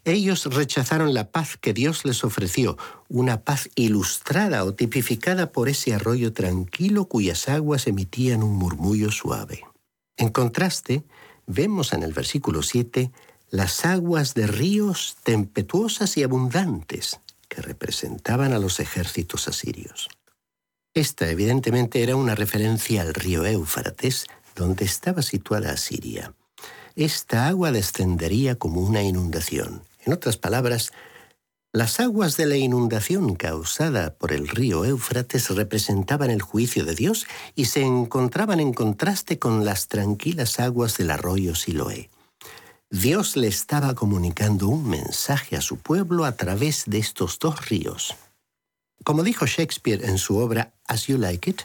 Ellos 0.04 0.46
rechazaron 0.46 1.14
la 1.14 1.30
paz 1.30 1.56
que 1.56 1.72
Dios 1.72 2.04
les 2.04 2.24
ofreció, 2.24 2.76
una 3.08 3.42
paz 3.42 3.70
ilustrada 3.76 4.64
o 4.64 4.74
tipificada 4.74 5.52
por 5.52 5.68
ese 5.68 5.94
arroyo 5.94 6.32
tranquilo 6.32 7.04
cuyas 7.04 7.48
aguas 7.48 7.86
emitían 7.86 8.42
un 8.42 8.56
murmullo 8.56 9.12
suave. 9.12 9.62
En 10.16 10.30
contraste, 10.30 11.04
vemos 11.46 11.92
en 11.92 12.02
el 12.02 12.12
versículo 12.12 12.62
7 12.62 13.12
las 13.50 13.84
aguas 13.84 14.34
de 14.34 14.48
ríos 14.48 15.18
tempestuosas 15.22 16.16
y 16.16 16.24
abundantes 16.24 17.20
que 17.48 17.62
representaban 17.62 18.52
a 18.52 18.58
los 18.58 18.80
ejércitos 18.80 19.46
asirios. 19.46 20.08
Esta 20.94 21.30
evidentemente 21.30 22.02
era 22.02 22.16
una 22.16 22.34
referencia 22.34 23.02
al 23.02 23.14
río 23.14 23.46
Éufrates, 23.46 24.26
donde 24.56 24.84
estaba 24.84 25.22
situada 25.22 25.70
Asiria. 25.70 26.34
Esta 26.96 27.46
agua 27.46 27.70
descendería 27.70 28.56
como 28.56 28.80
una 28.80 29.02
inundación 29.02 29.82
en 30.04 30.12
otras 30.12 30.36
palabras, 30.36 30.92
las 31.74 32.00
aguas 32.00 32.36
de 32.36 32.44
la 32.44 32.56
inundación 32.56 33.34
causada 33.34 34.14
por 34.14 34.32
el 34.32 34.46
río 34.46 34.84
Éufrates 34.84 35.48
representaban 35.48 36.30
el 36.30 36.42
juicio 36.42 36.84
de 36.84 36.94
Dios 36.94 37.26
y 37.54 37.64
se 37.64 37.82
encontraban 37.82 38.60
en 38.60 38.74
contraste 38.74 39.38
con 39.38 39.64
las 39.64 39.88
tranquilas 39.88 40.60
aguas 40.60 40.98
del 40.98 41.10
arroyo 41.10 41.54
Siloé. 41.54 42.10
Dios 42.90 43.38
le 43.38 43.48
estaba 43.48 43.94
comunicando 43.94 44.68
un 44.68 44.86
mensaje 44.86 45.56
a 45.56 45.62
su 45.62 45.78
pueblo 45.78 46.26
a 46.26 46.32
través 46.36 46.84
de 46.86 46.98
estos 46.98 47.38
dos 47.38 47.70
ríos. 47.70 48.14
Como 49.02 49.22
dijo 49.22 49.46
Shakespeare 49.46 50.04
en 50.04 50.18
su 50.18 50.36
obra 50.36 50.74
As 50.86 51.06
You 51.06 51.16
Like 51.16 51.48
It, 51.48 51.62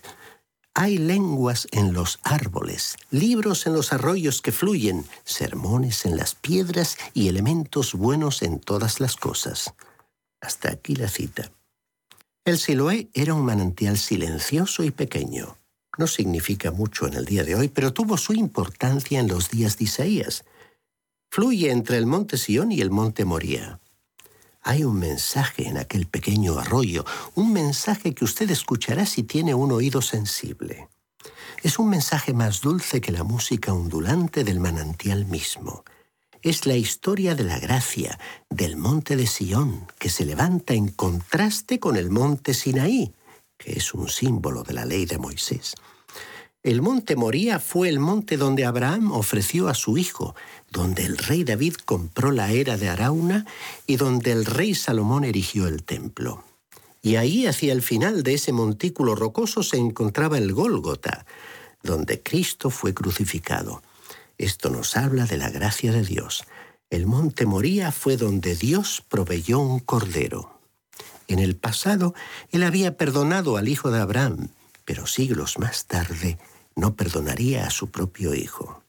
Hay 0.80 1.00
lenguas 1.00 1.68
en 1.72 1.92
los 1.92 2.20
árboles, 2.22 2.98
libros 3.10 3.66
en 3.66 3.74
los 3.74 3.94
arroyos 3.94 4.44
que 4.44 4.52
fluyen, 4.52 5.06
sermones 5.24 6.06
en 6.06 6.16
las 6.16 6.36
piedras 6.36 7.00
y 7.16 7.30
elementos 7.30 7.96
buenos 7.96 8.44
en 8.44 8.60
todas 8.60 9.00
las 9.00 9.16
cosas. 9.16 9.74
Hasta 10.40 10.70
aquí 10.70 10.96
la 10.96 11.08
cita. 11.08 11.52
El 12.46 12.60
Siloé 12.60 13.10
era 13.16 13.34
un 13.34 13.44
manantial 13.44 13.98
silencioso 13.98 14.84
y 14.84 14.92
pequeño. 14.92 15.58
No 15.98 16.06
significa 16.06 16.70
mucho 16.70 17.08
en 17.08 17.16
el 17.16 17.26
día 17.26 17.44
de 17.44 17.56
hoy, 17.56 17.70
pero 17.70 17.92
tuvo 17.92 18.16
su 18.16 18.34
importancia 18.34 19.20
en 19.20 19.30
los 19.30 19.50
días 19.50 19.80
de 19.80 19.86
Isaías. 19.86 20.46
Fluye 21.32 21.72
entre 21.72 21.98
el 21.98 22.06
monte 22.06 22.38
Sión 22.38 22.72
y 22.72 22.82
el 22.82 22.92
monte 22.92 23.26
Moría. 23.26 23.80
Hay 24.68 24.84
un 24.84 25.00
mensaje 25.00 25.66
en 25.70 25.78
aquel 25.78 26.08
pequeño 26.08 26.60
arroyo, 26.60 27.06
un 27.36 27.54
mensaje 27.54 28.14
que 28.14 28.26
usted 28.26 28.52
escuchará 28.52 29.06
si 29.06 29.24
tiene 29.24 29.54
un 29.54 29.72
oído 29.72 30.02
sensible. 30.02 30.90
Es 31.64 31.80
un 31.80 31.90
mensaje 31.90 32.34
más 32.34 32.60
dulce 32.60 33.00
que 33.00 33.14
la 33.14 33.24
música 33.24 33.72
ondulante 33.72 34.44
del 34.44 34.60
manantial 34.60 35.24
mismo. 35.24 35.86
Es 36.42 36.66
la 36.66 36.76
historia 36.76 37.34
de 37.34 37.46
la 37.46 37.60
gracia, 37.60 38.20
del 38.50 38.76
monte 38.76 39.16
de 39.16 39.28
Sión, 39.28 39.88
que 40.00 40.10
se 40.10 40.26
levanta 40.26 40.74
en 40.74 40.90
contraste 40.90 41.80
con 41.80 41.96
el 41.96 42.10
monte 42.10 42.54
Sinaí, 42.54 43.14
que 43.58 43.72
es 43.72 43.94
un 43.94 44.10
símbolo 44.10 44.64
de 44.64 44.74
la 44.74 44.84
ley 44.84 45.06
de 45.06 45.18
Moisés. 45.18 45.76
El 46.68 46.82
monte 46.82 47.16
Moría 47.16 47.60
fue 47.60 47.88
el 47.88 47.98
monte 47.98 48.36
donde 48.36 48.66
Abraham 48.66 49.14
ofreció 49.14 49.70
a 49.70 49.74
su 49.74 49.98
hijo, 49.98 50.36
donde 50.70 51.06
el 51.06 51.18
rey 51.18 51.46
David 51.46 51.76
compró 51.86 52.30
la 52.30 52.52
era 52.52 52.76
de 52.76 52.90
Arauna 52.90 53.46
y 53.86 53.96
donde 53.96 54.34
el 54.34 54.44
rey 54.44 54.76
Salomón 54.76 55.24
erigió 55.24 55.65
el 55.65 55.84
templo. 55.84 56.44
Y 57.02 57.15
ahí, 57.15 57.48
hacia 57.48 57.72
el 57.72 57.82
final 57.82 58.22
de 58.22 58.34
ese 58.34 58.52
montículo 58.52 59.15
rocoso, 59.15 59.63
se 59.63 59.78
encontraba 59.78 60.38
el 60.38 60.52
Gólgota, 60.52 61.26
donde 61.84 62.22
Cristo 62.22 62.70
fue 62.70 62.94
crucificado. 62.94 63.82
Esto 64.38 64.70
nos 64.70 64.98
habla 64.98 65.26
de 65.26 65.38
la 65.38 65.50
gracia 65.50 65.94
de 65.94 66.04
Dios. 66.04 66.44
El 66.89 67.06
monte 67.06 67.46
Moría 67.46 67.94
fue 67.94 68.18
donde 68.18 68.56
Dios 68.56 69.02
proveyó 69.08 69.60
un 69.60 69.80
cordero. 69.80 70.60
En 71.30 71.39
el 71.39 71.56
pasado, 71.56 72.13
Él 72.52 72.63
había 72.63 72.98
perdonado 72.98 73.56
al 73.56 73.70
hijo 73.70 73.89
de 73.89 74.02
Abraham, 74.02 74.50
pero 74.84 75.08
siglos 75.08 75.60
más 75.60 75.86
tarde, 75.86 76.38
no 76.78 76.96
perdonaría 76.96 77.66
a 77.66 77.72
su 77.72 77.90
propio 77.92 78.34
hijo. 78.34 78.84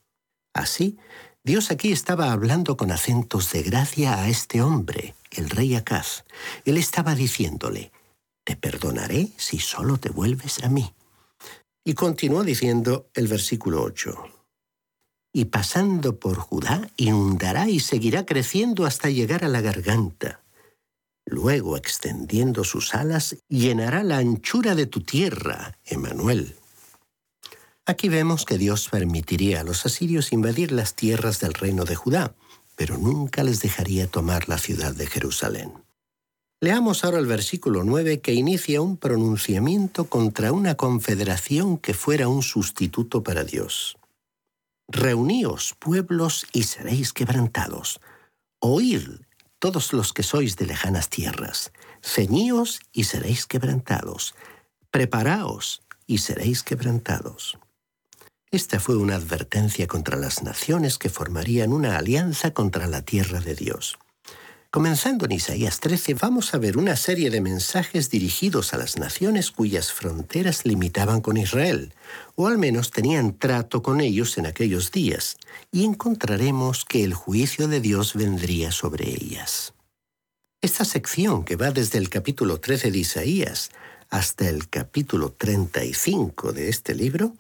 Así, 0.55 0.99
Dios 1.43 1.71
aquí 1.71 1.91
estaba 1.91 2.31
hablando 2.31 2.77
con 2.77 2.93
acentos 2.93 3.51
de 3.53 3.63
gracia 3.63 4.21
a 4.21 4.29
este 4.29 4.61
hombre, 4.61 5.15
el 5.31 5.49
rey 5.49 5.75
Acaz. 5.75 6.25
Él 6.67 6.77
estaba 6.77 7.15
diciéndole, 7.15 7.91
te 8.45 8.57
perdonaré 8.57 9.31
si 9.39 9.59
solo 9.59 9.97
te 9.97 10.11
vuelves 10.11 10.63
a 10.63 10.69
mí. 10.69 10.93
Y 11.85 11.95
continuó 11.95 12.45
diciendo 12.45 13.09
el 13.15 13.27
versículo 13.27 13.83
8. 13.83 14.15
Y 15.33 15.47
pasando 15.47 16.19
por 16.19 16.37
Judá, 16.37 16.91
inundará 16.97 17.71
y 17.71 17.81
seguirá 17.81 18.27
creciendo 18.27 18.85
hasta 18.85 19.09
llegar 19.09 19.45
a 19.45 19.49
la 19.49 19.63
garganta. 19.63 20.43
Luego, 21.25 21.77
extendiendo 21.77 22.65
sus 22.65 22.95
alas, 22.95 23.37
llenará 23.49 24.03
la 24.03 24.19
anchura 24.19 24.75
de 24.75 24.87
tu 24.87 25.01
tierra, 25.01 25.79
Emanuel. 25.87 26.58
Aquí 27.89 28.11
vemos 28.11 28.45
que 28.45 28.59
Dios 28.59 28.87
permitiría 28.91 29.63
a 29.63 29.65
los 29.65 29.87
asirios 29.87 30.31
invadir 30.35 30.73
las 30.73 30.95
tierras 30.95 31.41
del 31.41 31.55
reino 31.55 31.87
de 31.87 31.97
Judá, 31.97 32.35
pero 32.77 32.99
nunca 32.99 33.43
les 33.43 33.63
dejaría 33.63 34.07
tomar 34.07 34.47
la 34.47 34.59
ciudad 34.59 34.95
de 34.95 35.07
Jerusalén. 35.07 35.73
Leamos 36.61 37.03
ahora 37.03 37.19
el 37.19 37.25
versículo 37.25 37.85
9 37.85 38.21
que 38.21 38.35
inicia 38.35 38.83
un 38.83 38.99
pronunciamiento 38.99 40.05
contra 40.05 40.53
una 40.53 40.75
confederación 40.75 41.79
que 41.79 41.95
fuera 41.95 42.29
un 42.29 42.43
sustituto 42.43 43.23
para 43.23 43.43
Dios. 43.43 43.97
Reuníos, 44.87 45.75
pueblos, 45.79 46.47
y 46.53 46.65
seréis 46.65 47.15
quebrantados. 47.15 48.03
Oíd, 48.59 49.09
todos 49.59 49.95
los 49.95 50.13
que 50.13 50.23
sois 50.23 50.57
de 50.57 50.67
lejanas 50.67 51.09
tierras. 51.09 51.73
Ceñíos 52.03 52.81
y 52.93 53.05
seréis 53.05 53.47
quebrantados. 53.47 54.35
Preparaos 54.91 55.81
y 56.07 56.19
seréis 56.19 56.63
quebrantados. 56.63 57.59
Esta 58.51 58.81
fue 58.81 58.97
una 58.97 59.17
advertencia 59.17 59.87
contra 59.87 60.17
las 60.17 60.43
naciones 60.43 60.97
que 60.97 61.11
formarían 61.11 61.71
una 61.71 61.99
alianza 61.99 62.53
contra 62.53 62.87
la 62.87 63.03
tierra 63.03 63.41
de 63.41 63.55
Dios. 63.55 63.99
Comenzando 64.71 65.27
en 65.27 65.33
Isaías 65.33 65.81
13, 65.81 66.15
vamos 66.15 66.55
a 66.55 66.59
ver 66.59 66.79
una 66.79 66.97
serie 66.97 67.29
de 67.29 67.43
mensajes 67.43 68.09
dirigidos 68.09 68.73
a 68.73 68.79
las 68.79 68.97
naciones 68.97 69.51
cuyas 69.51 69.93
fronteras 69.93 70.65
limitaban 70.65 71.21
con 71.21 71.37
Israel, 71.37 71.93
o 72.37 72.47
al 72.47 72.57
menos 72.57 72.91
tenían 72.91 73.39
trato 73.39 73.83
con 73.83 74.01
ellos 74.01 74.39
en 74.39 74.47
aquellos 74.47 74.93
días, 74.93 75.37
y 75.71 75.85
encontraremos 75.85 76.87
que 76.87 77.05
el 77.05 77.13
juicio 77.13 77.69
de 77.69 77.81
Dios 77.81 78.15
vendría 78.15 78.73
sobre 78.73 79.11
ellas. 79.11 79.75
Esta 80.63 80.87
sección, 80.87 81.45
que 81.45 81.57
va 81.57 81.71
desde 81.71 81.99
el 81.99 82.09
capítulo 82.09 82.61
13 82.61 82.91
de 82.91 82.99
Isaías 82.99 83.71
hasta 84.09 84.49
el 84.49 84.71
capítulo 84.71 85.33
35 85.33 86.53
de 86.53 86.71
este 86.71 86.95
libro, 86.95 87.35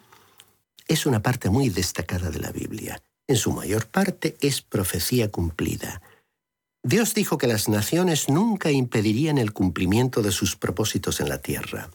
es 0.88 1.06
una 1.06 1.22
parte 1.22 1.50
muy 1.50 1.68
destacada 1.68 2.30
de 2.30 2.40
la 2.40 2.50
Biblia. 2.50 3.02
En 3.28 3.36
su 3.36 3.52
mayor 3.52 3.86
parte 3.86 4.36
es 4.40 4.62
profecía 4.62 5.30
cumplida. 5.30 6.00
Dios 6.82 7.12
dijo 7.12 7.36
que 7.36 7.46
las 7.46 7.68
naciones 7.68 8.28
nunca 8.28 8.70
impedirían 8.70 9.36
el 9.36 9.52
cumplimiento 9.52 10.22
de 10.22 10.32
sus 10.32 10.56
propósitos 10.56 11.20
en 11.20 11.28
la 11.28 11.38
tierra. 11.38 11.90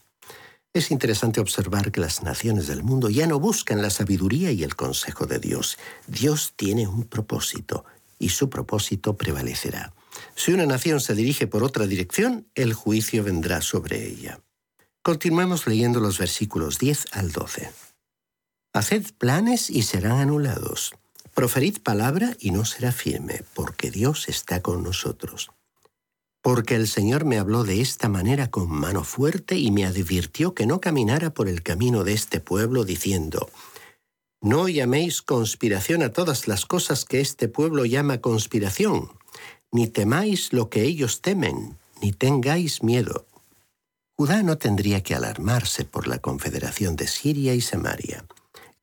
Es 0.73 0.91
interesante 0.91 1.39
observar 1.39 1.91
que 1.91 2.01
las 2.01 2.23
naciones 2.23 2.67
del 2.67 2.84
mundo 2.84 3.10
ya 3.10 3.25
no 3.25 3.39
buscan 3.39 3.82
la 3.82 3.89
sabiduría 3.89 4.51
y 4.51 4.63
el 4.63 4.75
consejo 4.75 5.25
de 5.25 5.39
Dios. 5.39 5.77
Dios 6.08 6.53
tiene 6.56 6.88
un 6.88 7.03
propósito 7.03 7.86
y 8.19 8.29
su 8.29 8.49
propósito 8.49 9.15
prevalecerá. 9.15 9.93
Si 10.36 10.51
una 10.51 10.65
nación 10.65 10.99
se 10.99 11.15
dirige 11.15 11.47
por 11.47 11.63
otra 11.63 11.88
dirección, 11.88 12.47
el 12.56 12.73
juicio 12.73 13.23
vendrá 13.23 13.62
sobre 13.62 14.08
ella. 14.08 14.39
Continuemos 15.01 15.67
leyendo 15.67 15.99
los 15.99 16.17
versículos 16.17 16.79
10 16.79 17.08
al 17.12 17.32
12. 17.32 17.71
Haced 18.76 19.14
planes 19.20 19.70
y 19.70 19.84
serán 19.84 20.20
anulados. 20.20 20.96
Proferid 21.36 21.78
palabra 21.84 22.36
y 22.40 22.50
no 22.50 22.66
será 22.66 22.92
firme, 22.92 23.44
porque 23.54 23.92
Dios 23.92 24.28
está 24.28 24.64
con 24.64 24.82
nosotros. 24.82 25.52
Porque 26.42 26.74
el 26.74 26.88
Señor 26.88 27.24
me 27.24 27.38
habló 27.38 27.64
de 27.66 27.82
esta 27.82 28.10
manera 28.10 28.50
con 28.50 28.72
mano 28.72 29.04
fuerte 29.04 29.60
y 29.60 29.70
me 29.70 29.86
advirtió 29.86 30.56
que 30.56 30.66
no 30.66 30.82
caminara 30.82 31.36
por 31.36 31.50
el 31.50 31.62
camino 31.62 32.04
de 32.04 32.14
este 32.14 32.40
pueblo, 32.40 32.84
diciendo, 32.84 33.48
No 34.42 34.68
llaméis 34.68 35.22
conspiración 35.22 36.02
a 36.02 36.12
todas 36.12 36.48
las 36.48 36.66
cosas 36.66 37.06
que 37.06 37.22
este 37.22 37.48
pueblo 37.48 37.86
llama 37.86 38.22
conspiración, 38.22 39.12
ni 39.72 39.88
temáis 39.88 40.52
lo 40.52 40.72
que 40.72 40.82
ellos 40.82 41.22
temen, 41.22 41.78
ni 42.02 42.12
tengáis 42.12 42.82
miedo. 42.82 43.28
Judá 44.18 44.42
no 44.42 44.58
tendría 44.58 45.04
que 45.04 45.14
alarmarse 45.14 45.86
por 45.86 46.08
la 46.08 46.18
confederación 46.18 46.96
de 46.96 47.06
Siria 47.06 47.54
y 47.54 47.62
Samaria 47.62 48.26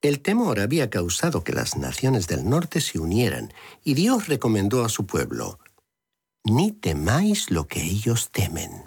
el 0.08 0.20
temor 0.20 0.60
había 0.60 0.88
causado 0.88 1.44
que 1.44 1.52
las 1.52 1.76
naciones 1.76 2.26
del 2.26 2.48
norte 2.48 2.80
se 2.80 2.98
unieran, 2.98 3.52
y 3.84 3.94
Dios 3.94 4.28
recomendó 4.28 4.84
a 4.84 4.88
su 4.88 5.06
pueblo, 5.06 5.58
Ni 6.42 6.72
temáis 6.72 7.50
lo 7.50 7.66
que 7.66 7.82
ellos 7.82 8.30
temen. 8.30 8.84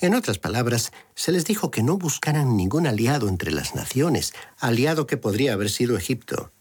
En 0.00 0.14
otras 0.14 0.38
palabras, 0.38 0.92
se 1.14 1.32
les 1.32 1.46
dijo 1.46 1.70
que 1.70 1.82
no 1.82 1.96
buscaran 1.96 2.58
ningún 2.58 2.86
aliado 2.86 3.28
entre 3.28 3.50
las 3.52 3.74
naciones, 3.74 4.34
aliado 4.58 5.06
que 5.06 5.16
podría 5.16 5.54
haber 5.54 5.70
sido 5.70 5.96
Egipto. 5.96 6.52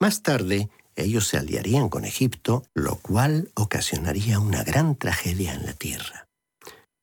Más 0.00 0.22
tarde, 0.22 0.70
ellos 0.96 1.28
se 1.28 1.36
aliarían 1.36 1.90
con 1.90 2.06
Egipto, 2.06 2.64
lo 2.74 2.96
cual 2.96 3.50
ocasionaría 3.54 4.38
una 4.38 4.64
gran 4.64 4.96
tragedia 4.96 5.52
en 5.52 5.66
la 5.66 5.74
tierra. 5.74 6.26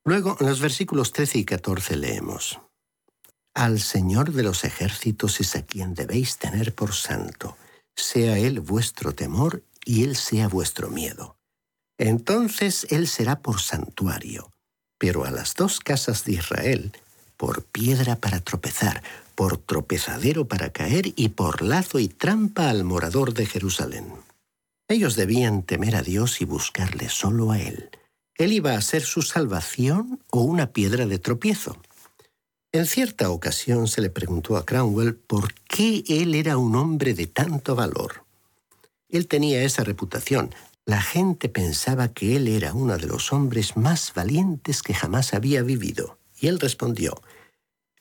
Luego, 0.04 0.38
en 0.40 0.48
los 0.48 0.62
versículos 0.62 1.12
13 1.12 1.40
y 1.40 1.46
14 1.46 1.96
leemos, 1.96 2.60
al 3.58 3.80
Señor 3.80 4.34
de 4.34 4.44
los 4.44 4.64
ejércitos 4.64 5.40
es 5.40 5.56
a 5.56 5.64
quien 5.64 5.96
debéis 5.96 6.38
tener 6.38 6.76
por 6.76 6.94
santo, 6.94 7.58
sea 7.96 8.38
Él 8.38 8.60
vuestro 8.60 9.14
temor 9.14 9.64
y 9.84 10.04
Él 10.04 10.16
sea 10.16 10.48
vuestro 10.48 10.92
miedo. 10.92 11.38
Entonces 11.98 12.86
Él 12.92 13.08
será 13.08 13.40
por 13.40 13.60
santuario, 13.60 14.52
pero 15.00 15.26
a 15.26 15.32
las 15.32 15.56
dos 15.56 15.80
casas 15.80 16.24
de 16.24 16.34
Israel, 16.34 16.92
por 17.36 17.64
piedra 17.64 18.18
para 18.18 18.42
tropezar, 18.42 19.02
por 19.34 19.58
tropezadero 19.58 20.48
para 20.48 20.72
caer 20.72 21.14
y 21.16 21.30
por 21.30 21.64
lazo 21.64 21.98
y 21.98 22.10
trampa 22.10 22.70
al 22.70 22.84
morador 22.84 23.34
de 23.34 23.48
Jerusalén. 23.48 24.14
Ellos 24.88 25.16
debían 25.16 25.64
temer 25.64 25.96
a 25.96 26.04
Dios 26.04 26.42
y 26.42 26.46
buscarle 26.46 27.10
solo 27.10 27.50
a 27.50 27.60
Él. 27.60 27.90
Él 28.36 28.52
iba 28.52 28.76
a 28.76 28.82
ser 28.82 29.02
su 29.02 29.24
salvación 29.24 30.22
o 30.30 30.42
una 30.42 30.74
piedra 30.74 31.08
de 31.08 31.18
tropiezo. 31.18 31.82
En 32.74 32.86
cierta 32.86 33.30
ocasión 33.30 33.88
se 33.88 34.02
le 34.02 34.10
preguntó 34.10 34.58
a 34.58 34.66
Cromwell 34.66 35.16
por 35.16 35.54
qué 35.54 36.04
él 36.08 36.36
era 36.36 36.58
un 36.58 36.76
hombre 36.76 37.14
de 37.14 37.26
tanto 37.26 37.76
valor. 37.76 38.26
Él 39.10 39.28
tenía 39.28 39.64
esa 39.64 39.86
reputación. 39.86 40.54
La 40.86 41.02
gente 41.02 41.48
pensaba 41.48 42.10
que 42.10 42.36
él 42.36 42.48
era 42.48 42.74
uno 42.74 42.98
de 42.98 43.08
los 43.08 43.32
hombres 43.32 43.78
más 43.78 44.14
valientes 44.14 44.82
que 44.82 44.94
jamás 44.94 45.34
había 45.34 45.62
vivido. 45.64 46.20
Y 46.40 46.48
él 46.48 46.60
respondió, 46.60 47.22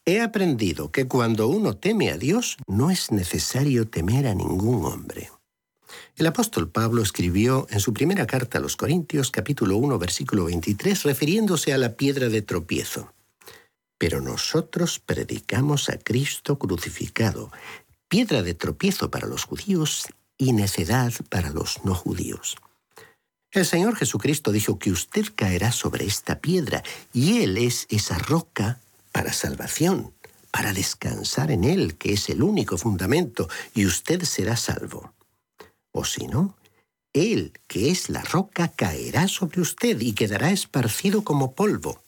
He 0.05 0.21
aprendido 0.21 0.91
que 0.91 1.07
cuando 1.07 1.49
uno 1.49 1.77
teme 1.77 2.11
a 2.11 2.19
Dios, 2.19 2.57
no 2.67 2.91
es 2.91 3.13
necesario 3.13 3.89
temer 3.89 4.27
a 4.27 4.35
ningún 4.35 4.85
hombre. 4.85 5.31
El 6.17 6.27
apóstol 6.27 6.71
Pablo 6.71 7.03
escribió 7.03 7.67
en 7.71 7.81
su 7.81 7.93
primera 7.93 8.27
carta 8.27 8.59
a 8.59 8.61
los 8.61 8.77
Corintios 8.77 9.31
capítulo 9.31 9.77
1 9.77 9.99
versículo 9.99 10.45
23 10.45 11.05
refiriéndose 11.05 11.73
a 11.73 11.79
la 11.79 11.97
piedra 11.97 12.29
de 12.29 12.43
tropiezo. 12.43 13.16
Pero 13.99 14.21
nosotros 14.21 14.99
predicamos 14.99 15.89
a 15.89 15.99
Cristo 15.99 16.59
crucificado, 16.59 17.51
piedra 18.09 18.43
de 18.43 18.55
tropiezo 18.55 19.11
para 19.11 19.27
los 19.27 19.45
judíos 19.45 20.07
y 20.39 20.53
necedad 20.53 21.13
para 21.31 21.51
los 21.51 21.85
no 21.85 21.95
judíos. 21.95 22.57
El 23.51 23.65
Señor 23.65 23.97
Jesucristo 23.97 24.53
dijo 24.53 24.79
que 24.79 24.91
usted 24.91 25.25
caerá 25.35 25.73
sobre 25.73 26.05
esta 26.05 26.41
piedra 26.41 26.83
y 27.15 27.43
Él 27.43 27.57
es 27.57 27.87
esa 27.89 28.19
roca 28.19 28.81
para 29.13 29.33
salvación, 29.33 30.13
para 30.51 30.75
descansar 30.75 31.51
en 31.51 31.65
Él, 31.65 31.97
que 31.97 32.13
es 32.13 32.29
el 32.29 32.43
único 32.43 32.77
fundamento, 32.77 33.49
y 33.75 33.87
usted 33.87 34.25
será 34.25 34.57
salvo. 34.57 35.15
O 35.91 36.05
si 36.05 36.27
no, 36.27 36.55
Él, 37.15 37.55
que 37.67 37.91
es 37.91 38.11
la 38.11 38.21
roca, 38.23 38.69
caerá 38.69 39.27
sobre 39.27 39.63
usted 39.63 40.01
y 40.03 40.13
quedará 40.13 40.51
esparcido 40.51 41.25
como 41.25 41.55
polvo 41.55 42.03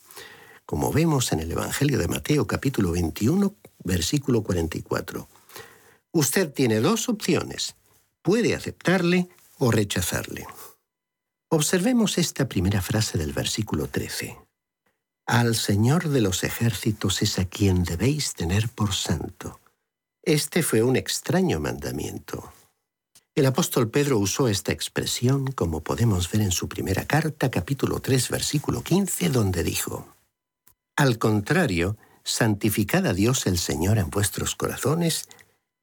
como 0.69 0.93
vemos 0.93 1.33
en 1.33 1.41
el 1.41 1.51
Evangelio 1.51 1.97
de 1.97 2.09
Mateo 2.09 2.47
capítulo 2.47 2.91
21, 2.91 3.55
versículo 3.85 4.43
44. 4.43 5.27
Usted 6.13 6.53
tiene 6.53 6.81
dos 6.81 7.09
opciones. 7.09 7.75
Puede 8.21 8.55
aceptarle 8.55 9.31
o 9.57 9.71
rechazarle. 9.71 10.47
Observemos 11.49 12.19
esta 12.19 12.51
primera 12.51 12.83
frase 12.83 13.17
del 13.17 13.33
versículo 13.33 13.89
13. 13.89 14.37
Al 15.25 15.55
Señor 15.55 16.11
de 16.11 16.21
los 16.21 16.45
ejércitos 16.45 17.23
es 17.23 17.39
a 17.39 17.47
quien 17.47 17.83
debéis 17.83 18.35
tener 18.35 18.69
por 18.69 18.93
santo. 18.93 19.61
Este 20.23 20.63
fue 20.63 20.83
un 20.83 20.97
extraño 20.97 21.61
mandamiento. 21.61 22.53
El 23.35 23.47
apóstol 23.47 23.89
Pedro 23.89 24.19
usó 24.19 24.49
esta 24.49 24.73
expresión 24.73 25.47
como 25.47 25.81
podemos 25.81 26.31
ver 26.31 26.43
en 26.43 26.53
su 26.53 26.69
primera 26.69 27.07
carta, 27.07 27.51
capítulo 27.51 28.01
3, 28.01 28.29
versículo 28.29 28.83
15, 28.83 29.31
donde 29.31 29.65
dijo, 29.65 30.18
al 30.99 31.19
contrario, 31.19 31.97
santificad 32.25 33.07
a 33.07 33.15
Dios 33.15 33.47
el 33.47 33.57
Señor 33.57 33.99
en 33.99 34.11
vuestros 34.11 34.57
corazones 34.57 35.29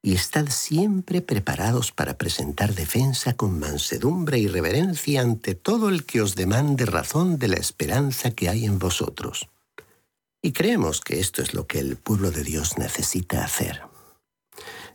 y 0.02 0.14
estad 0.14 0.50
siempre 0.50 1.22
preparados 1.22 1.94
para 1.94 2.18
presentar 2.18 2.74
defensa 2.74 3.34
con 3.34 3.58
mansedumbre 3.58 4.40
y 4.40 4.48
reverencia 4.50 5.22
ante 5.22 5.56
todo 5.56 5.88
el 5.88 6.06
que 6.06 6.22
os 6.22 6.36
demande 6.36 6.86
razón 6.86 7.40
de 7.40 7.48
la 7.48 7.56
esperanza 7.56 8.32
que 8.32 8.50
hay 8.50 8.66
en 8.66 8.78
vosotros. 8.78 9.48
Y 10.42 10.52
creemos 10.52 11.00
que 11.00 11.22
esto 11.22 11.42
es 11.42 11.54
lo 11.54 11.66
que 11.66 11.80
el 11.80 11.96
pueblo 11.96 12.30
de 12.30 12.44
Dios 12.44 12.78
necesita 12.78 13.46
hacer. 13.46 13.84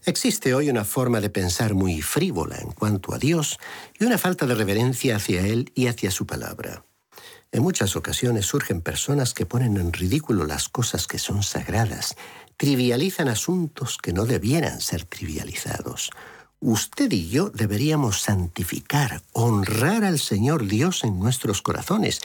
Existe 0.05 0.53
hoy 0.53 0.69
una 0.69 0.85
forma 0.85 1.23
de 1.23 1.31
pensar 1.31 1.73
muy 1.73 2.03
frívola 2.03 2.59
en 2.59 2.73
cuanto 2.73 3.15
a 3.15 3.19
Dios 3.19 3.59
y 3.99 4.05
una 4.05 4.19
falta 4.19 4.45
de 4.45 4.55
reverencia 4.55 5.17
hacia 5.17 5.47
Él 5.47 5.73
y 5.75 5.87
hacia 5.87 6.11
su 6.11 6.27
palabra. 6.27 6.85
En 7.53 7.65
muchas 7.65 7.97
ocasiones 7.97 8.47
surgen 8.47 8.81
personas 8.81 9.35
que 9.35 9.45
ponen 9.45 9.77
en 9.77 9.93
ridículo 9.93 10.47
las 10.47 10.69
cosas 10.69 11.09
que 11.09 11.19
son 11.19 11.43
sagradas, 11.43 12.15
trivializan 12.57 13.27
asuntos 13.27 13.99
que 13.99 14.13
no 14.13 14.25
debieran 14.25 14.81
ser 14.81 15.05
trivializados. 15.05 16.11
Usted 16.61 17.11
y 17.11 17.29
yo 17.29 17.51
deberíamos 17.51 18.21
santificar, 18.21 19.23
honrar 19.33 20.05
al 20.05 20.21
Señor 20.21 20.69
Dios 20.69 21.03
en 21.03 21.19
nuestros 21.19 21.61
corazones, 21.61 22.21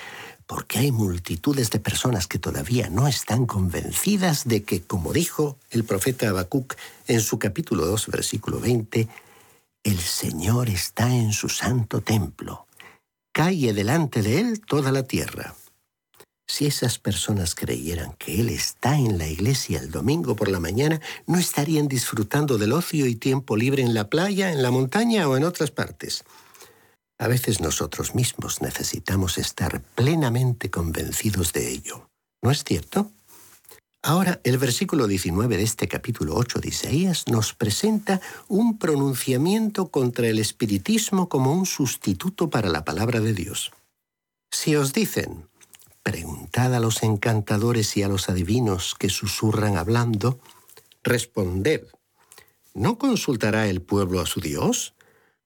porque 0.46 0.78
hay 0.78 0.92
multitudes 0.92 1.72
de 1.72 1.80
personas 1.80 2.28
que 2.28 2.38
todavía 2.38 2.92
no 2.92 3.08
están 3.08 3.48
convencidas 3.48 4.48
de 4.48 4.62
que, 4.62 4.84
como 4.84 5.12
dijo 5.12 5.58
el 5.72 5.86
profeta 5.86 6.30
Habacuc 6.30 6.76
en 7.08 7.22
su 7.22 7.40
capítulo 7.40 7.88
2, 7.88 8.08
versículo 8.08 8.60
20, 8.60 9.08
el 9.84 10.00
Señor 10.00 10.70
está 10.70 11.12
en 11.16 11.34
su 11.34 11.50
santo 11.50 12.02
templo 12.02 12.68
calle 13.36 13.74
delante 13.74 14.22
de 14.22 14.40
Él 14.40 14.62
toda 14.62 14.94
la 14.94 15.04
tierra. 15.04 15.56
Si 16.48 16.68
esas 16.68 17.00
personas 17.00 17.54
creyeran 17.54 18.14
que 18.14 18.40
Él 18.40 18.48
está 18.48 18.96
en 18.96 19.18
la 19.18 19.28
iglesia 19.28 19.78
el 19.82 19.92
domingo 19.92 20.38
por 20.38 20.48
la 20.48 20.62
mañana, 20.62 21.02
no 21.28 21.38
estarían 21.38 21.90
disfrutando 21.90 22.58
del 22.58 22.72
ocio 22.72 23.08
y 23.08 23.16
tiempo 23.16 23.58
libre 23.58 23.84
en 23.84 23.94
la 23.94 24.10
playa, 24.10 24.54
en 24.54 24.64
la 24.64 24.72
montaña 24.72 25.28
o 25.28 25.36
en 25.36 25.44
otras 25.44 25.70
partes. 25.70 26.24
A 27.20 27.28
veces 27.28 27.60
nosotros 27.60 28.16
mismos 28.16 28.62
necesitamos 28.62 29.38
estar 29.38 29.82
plenamente 29.82 30.70
convencidos 30.70 31.52
de 31.52 31.74
ello. 31.74 32.10
¿No 32.42 32.52
es 32.52 32.64
cierto? 32.64 33.12
Ahora, 34.08 34.40
el 34.44 34.60
versículo 34.60 35.08
19 35.08 35.58
de 35.58 35.64
este 35.64 35.88
capítulo 35.88 36.36
8 36.36 36.60
de 36.60 36.70
Isaías 36.70 37.26
nos 37.28 37.56
presenta 37.56 38.22
un 38.48 38.78
pronunciamiento 38.78 39.90
contra 39.90 40.28
el 40.28 40.38
espiritismo 40.38 41.28
como 41.28 41.52
un 41.52 41.66
sustituto 41.66 42.52
para 42.52 42.70
la 42.70 42.86
palabra 42.86 43.20
de 43.20 43.34
Dios. 43.34 43.72
Si 44.52 44.76
os 44.76 44.94
dicen, 44.94 45.50
preguntad 46.04 46.76
a 46.76 46.80
los 46.80 47.02
encantadores 47.02 47.98
y 47.98 48.04
a 48.04 48.08
los 48.08 48.30
adivinos 48.30 48.94
que 48.94 49.10
susurran 49.10 49.76
hablando, 49.76 50.40
responded, 51.02 51.88
¿no 52.76 53.00
consultará 53.00 53.68
el 53.70 53.82
pueblo 53.82 54.22
a 54.22 54.28
su 54.28 54.40
Dios? 54.40 54.94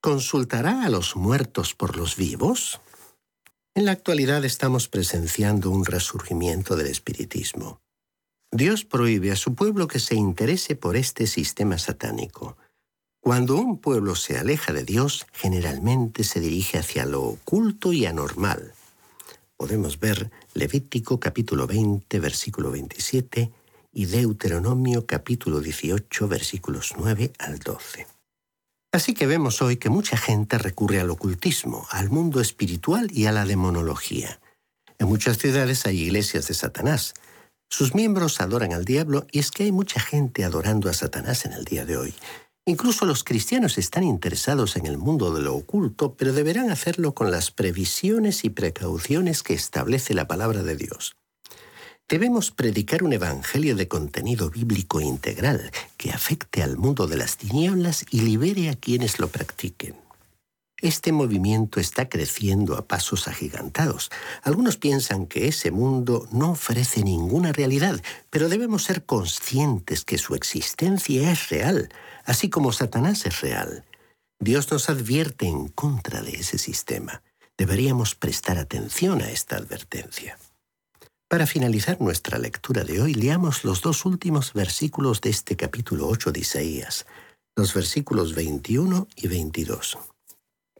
¿Consultará 0.02 0.84
a 0.84 0.90
los 0.90 1.16
muertos 1.16 1.74
por 1.74 1.96
los 1.96 2.14
vivos? 2.14 2.78
En 3.74 3.86
la 3.86 3.92
actualidad 3.92 4.44
estamos 4.44 4.86
presenciando 4.86 5.70
un 5.70 5.86
resurgimiento 5.86 6.76
del 6.76 6.88
espiritismo. 6.88 7.80
Dios 8.52 8.84
prohíbe 8.84 9.30
a 9.30 9.36
su 9.36 9.54
pueblo 9.54 9.86
que 9.86 10.00
se 10.00 10.16
interese 10.16 10.74
por 10.74 10.96
este 10.96 11.28
sistema 11.28 11.78
satánico. 11.78 12.56
Cuando 13.20 13.56
un 13.56 13.78
pueblo 13.78 14.16
se 14.16 14.38
aleja 14.38 14.72
de 14.72 14.82
Dios, 14.82 15.26
generalmente 15.32 16.24
se 16.24 16.40
dirige 16.40 16.78
hacia 16.78 17.06
lo 17.06 17.22
oculto 17.22 17.92
y 17.92 18.06
anormal. 18.06 18.72
Podemos 19.56 20.00
ver 20.00 20.32
Levítico 20.54 21.20
capítulo 21.20 21.68
20, 21.68 22.18
versículo 22.18 22.72
27 22.72 23.52
y 23.92 24.06
Deuteronomio 24.06 25.06
capítulo 25.06 25.60
18, 25.60 26.26
versículos 26.26 26.94
9 26.98 27.32
al 27.38 27.58
12. 27.60 28.06
Así 28.92 29.14
que 29.14 29.28
vemos 29.28 29.62
hoy 29.62 29.76
que 29.76 29.90
mucha 29.90 30.16
gente 30.16 30.58
recurre 30.58 30.98
al 30.98 31.10
ocultismo, 31.10 31.86
al 31.90 32.10
mundo 32.10 32.40
espiritual 32.40 33.08
y 33.12 33.26
a 33.26 33.32
la 33.32 33.44
demonología. 33.44 34.40
En 34.98 35.06
muchas 35.06 35.38
ciudades 35.38 35.86
hay 35.86 36.00
iglesias 36.00 36.48
de 36.48 36.54
Satanás, 36.54 37.14
sus 37.70 37.94
miembros 37.94 38.40
adoran 38.40 38.72
al 38.72 38.84
diablo 38.84 39.26
y 39.30 39.38
es 39.38 39.52
que 39.52 39.62
hay 39.62 39.72
mucha 39.72 40.00
gente 40.00 40.44
adorando 40.44 40.90
a 40.90 40.92
Satanás 40.92 41.46
en 41.46 41.52
el 41.52 41.64
día 41.64 41.86
de 41.86 41.96
hoy. 41.96 42.14
Incluso 42.66 43.06
los 43.06 43.24
cristianos 43.24 43.78
están 43.78 44.02
interesados 44.02 44.76
en 44.76 44.86
el 44.86 44.98
mundo 44.98 45.32
de 45.32 45.40
lo 45.40 45.54
oculto, 45.54 46.14
pero 46.14 46.32
deberán 46.32 46.70
hacerlo 46.70 47.14
con 47.14 47.30
las 47.30 47.50
previsiones 47.52 48.44
y 48.44 48.50
precauciones 48.50 49.42
que 49.42 49.54
establece 49.54 50.14
la 50.14 50.26
palabra 50.26 50.62
de 50.62 50.76
Dios. 50.76 51.16
Debemos 52.08 52.50
predicar 52.50 53.04
un 53.04 53.12
evangelio 53.12 53.76
de 53.76 53.86
contenido 53.86 54.50
bíblico 54.50 55.00
integral 55.00 55.70
que 55.96 56.10
afecte 56.10 56.62
al 56.62 56.76
mundo 56.76 57.06
de 57.06 57.16
las 57.16 57.36
tinieblas 57.36 58.04
y 58.10 58.22
libere 58.22 58.68
a 58.68 58.74
quienes 58.74 59.20
lo 59.20 59.28
practiquen. 59.28 59.94
Este 60.82 61.12
movimiento 61.12 61.78
está 61.78 62.08
creciendo 62.08 62.76
a 62.76 62.86
pasos 62.86 63.28
agigantados. 63.28 64.10
Algunos 64.42 64.76
piensan 64.76 65.26
que 65.26 65.46
ese 65.48 65.70
mundo 65.70 66.26
no 66.32 66.52
ofrece 66.52 67.04
ninguna 67.04 67.52
realidad, 67.52 68.00
pero 68.30 68.48
debemos 68.48 68.84
ser 68.84 69.04
conscientes 69.04 70.04
que 70.04 70.16
su 70.16 70.34
existencia 70.34 71.30
es 71.30 71.50
real, 71.50 71.90
así 72.24 72.48
como 72.48 72.72
Satanás 72.72 73.26
es 73.26 73.40
real. 73.42 73.84
Dios 74.38 74.70
nos 74.70 74.88
advierte 74.88 75.46
en 75.46 75.68
contra 75.68 76.22
de 76.22 76.30
ese 76.30 76.56
sistema. 76.56 77.22
Deberíamos 77.58 78.14
prestar 78.14 78.56
atención 78.56 79.20
a 79.20 79.30
esta 79.30 79.56
advertencia. 79.56 80.38
Para 81.28 81.46
finalizar 81.46 82.00
nuestra 82.00 82.38
lectura 82.38 82.84
de 82.84 83.02
hoy, 83.02 83.12
leamos 83.12 83.64
los 83.64 83.82
dos 83.82 84.06
últimos 84.06 84.54
versículos 84.54 85.20
de 85.20 85.30
este 85.30 85.56
capítulo 85.56 86.08
8 86.08 86.32
de 86.32 86.40
Isaías, 86.40 87.06
los 87.54 87.74
versículos 87.74 88.34
21 88.34 89.06
y 89.14 89.28
22. 89.28 89.98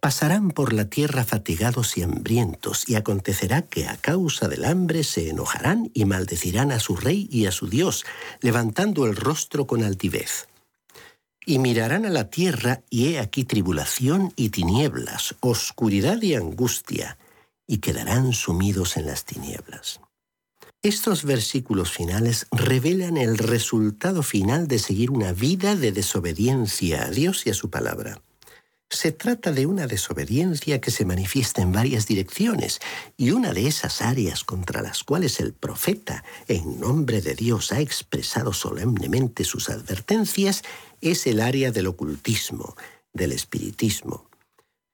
Pasarán 0.00 0.50
por 0.50 0.72
la 0.72 0.86
tierra 0.86 1.24
fatigados 1.24 1.98
y 1.98 2.02
hambrientos, 2.02 2.88
y 2.88 2.94
acontecerá 2.94 3.62
que 3.62 3.86
a 3.86 3.98
causa 3.98 4.48
del 4.48 4.64
hambre 4.64 5.04
se 5.04 5.28
enojarán 5.28 5.90
y 5.92 6.06
maldecirán 6.06 6.72
a 6.72 6.80
su 6.80 6.96
rey 6.96 7.28
y 7.30 7.44
a 7.44 7.52
su 7.52 7.68
Dios, 7.68 8.06
levantando 8.40 9.04
el 9.04 9.14
rostro 9.14 9.66
con 9.66 9.84
altivez. 9.84 10.48
Y 11.44 11.58
mirarán 11.58 12.06
a 12.06 12.10
la 12.10 12.30
tierra, 12.30 12.82
y 12.88 13.08
he 13.08 13.18
aquí 13.18 13.44
tribulación 13.44 14.32
y 14.36 14.48
tinieblas, 14.48 15.34
oscuridad 15.40 16.22
y 16.22 16.34
angustia, 16.34 17.18
y 17.66 17.78
quedarán 17.78 18.32
sumidos 18.32 18.96
en 18.96 19.06
las 19.06 19.26
tinieblas. 19.26 20.00
Estos 20.82 21.24
versículos 21.24 21.92
finales 21.92 22.46
revelan 22.50 23.18
el 23.18 23.36
resultado 23.36 24.22
final 24.22 24.66
de 24.66 24.78
seguir 24.78 25.10
una 25.10 25.34
vida 25.34 25.76
de 25.76 25.92
desobediencia 25.92 27.04
a 27.04 27.10
Dios 27.10 27.46
y 27.46 27.50
a 27.50 27.54
su 27.54 27.68
palabra. 27.68 28.22
Se 28.92 29.12
trata 29.12 29.52
de 29.52 29.66
una 29.66 29.86
desobediencia 29.86 30.80
que 30.80 30.90
se 30.90 31.04
manifiesta 31.04 31.62
en 31.62 31.70
varias 31.70 32.08
direcciones 32.08 32.80
y 33.16 33.30
una 33.30 33.52
de 33.52 33.68
esas 33.68 34.02
áreas 34.02 34.42
contra 34.42 34.82
las 34.82 35.04
cuales 35.04 35.38
el 35.38 35.52
profeta, 35.52 36.24
en 36.48 36.80
nombre 36.80 37.20
de 37.20 37.34
Dios, 37.34 37.70
ha 37.70 37.78
expresado 37.78 38.52
solemnemente 38.52 39.44
sus 39.44 39.70
advertencias 39.70 40.62
es 41.00 41.28
el 41.28 41.40
área 41.40 41.70
del 41.70 41.86
ocultismo, 41.86 42.74
del 43.12 43.30
espiritismo. 43.30 44.29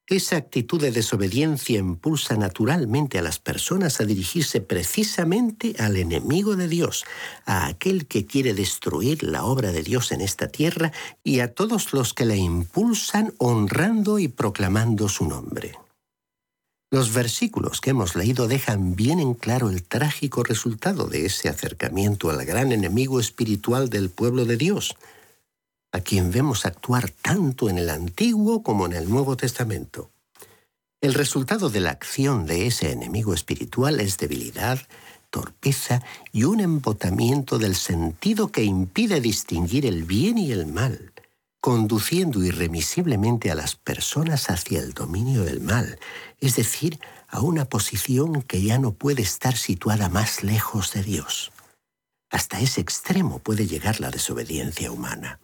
Esa 0.08 0.36
actitud 0.36 0.80
de 0.80 0.92
desobediencia 0.92 1.80
impulsa 1.80 2.36
naturalmente 2.36 3.18
a 3.18 3.22
las 3.22 3.40
personas 3.40 4.00
a 4.00 4.04
dirigirse 4.04 4.60
precisamente 4.60 5.74
al 5.80 5.96
enemigo 5.96 6.54
de 6.54 6.68
Dios, 6.68 7.04
a 7.44 7.66
aquel 7.66 8.06
que 8.06 8.24
quiere 8.24 8.54
destruir 8.54 9.24
la 9.24 9.44
obra 9.44 9.72
de 9.72 9.82
Dios 9.82 10.12
en 10.12 10.20
esta 10.20 10.46
tierra 10.46 10.92
y 11.24 11.40
a 11.40 11.52
todos 11.52 11.92
los 11.92 12.14
que 12.14 12.24
le 12.24 12.36
impulsan 12.36 13.34
honrando 13.38 14.20
y 14.20 14.28
proclamando 14.28 15.08
su 15.08 15.26
nombre. 15.26 15.72
Los 16.92 17.12
versículos 17.12 17.80
que 17.80 17.90
hemos 17.90 18.14
leído 18.14 18.46
dejan 18.46 18.94
bien 18.94 19.18
en 19.18 19.34
claro 19.34 19.70
el 19.70 19.82
trágico 19.82 20.44
resultado 20.44 21.08
de 21.08 21.26
ese 21.26 21.48
acercamiento 21.48 22.30
al 22.30 22.44
gran 22.44 22.70
enemigo 22.70 23.18
espiritual 23.18 23.90
del 23.90 24.08
pueblo 24.10 24.44
de 24.44 24.56
Dios, 24.56 24.94
a 25.96 26.00
quien 26.00 26.30
vemos 26.30 26.66
actuar 26.66 27.08
tanto 27.10 27.70
en 27.70 27.78
el 27.78 27.88
Antiguo 27.88 28.62
como 28.62 28.84
en 28.84 28.92
el 28.92 29.08
Nuevo 29.08 29.34
Testamento. 29.34 30.10
El 31.00 31.14
resultado 31.14 31.70
de 31.70 31.80
la 31.80 31.90
acción 31.90 32.44
de 32.44 32.66
ese 32.66 32.92
enemigo 32.92 33.32
espiritual 33.32 33.98
es 34.00 34.18
debilidad, 34.18 34.78
torpeza 35.30 36.02
y 36.32 36.44
un 36.44 36.60
embotamiento 36.60 37.58
del 37.58 37.74
sentido 37.74 38.52
que 38.52 38.62
impide 38.64 39.22
distinguir 39.22 39.86
el 39.86 40.04
bien 40.04 40.36
y 40.36 40.52
el 40.52 40.66
mal, 40.66 41.14
conduciendo 41.60 42.44
irremisiblemente 42.44 43.50
a 43.50 43.54
las 43.54 43.74
personas 43.74 44.50
hacia 44.50 44.80
el 44.80 44.92
dominio 44.92 45.44
del 45.44 45.62
mal, 45.62 45.98
es 46.40 46.56
decir, 46.56 47.00
a 47.28 47.40
una 47.40 47.64
posición 47.64 48.42
que 48.42 48.62
ya 48.62 48.78
no 48.78 48.92
puede 48.92 49.22
estar 49.22 49.56
situada 49.56 50.10
más 50.10 50.42
lejos 50.42 50.92
de 50.92 51.02
Dios. 51.02 51.52
Hasta 52.30 52.60
ese 52.60 52.82
extremo 52.82 53.38
puede 53.38 53.66
llegar 53.66 53.98
la 54.00 54.10
desobediencia 54.10 54.92
humana. 54.92 55.40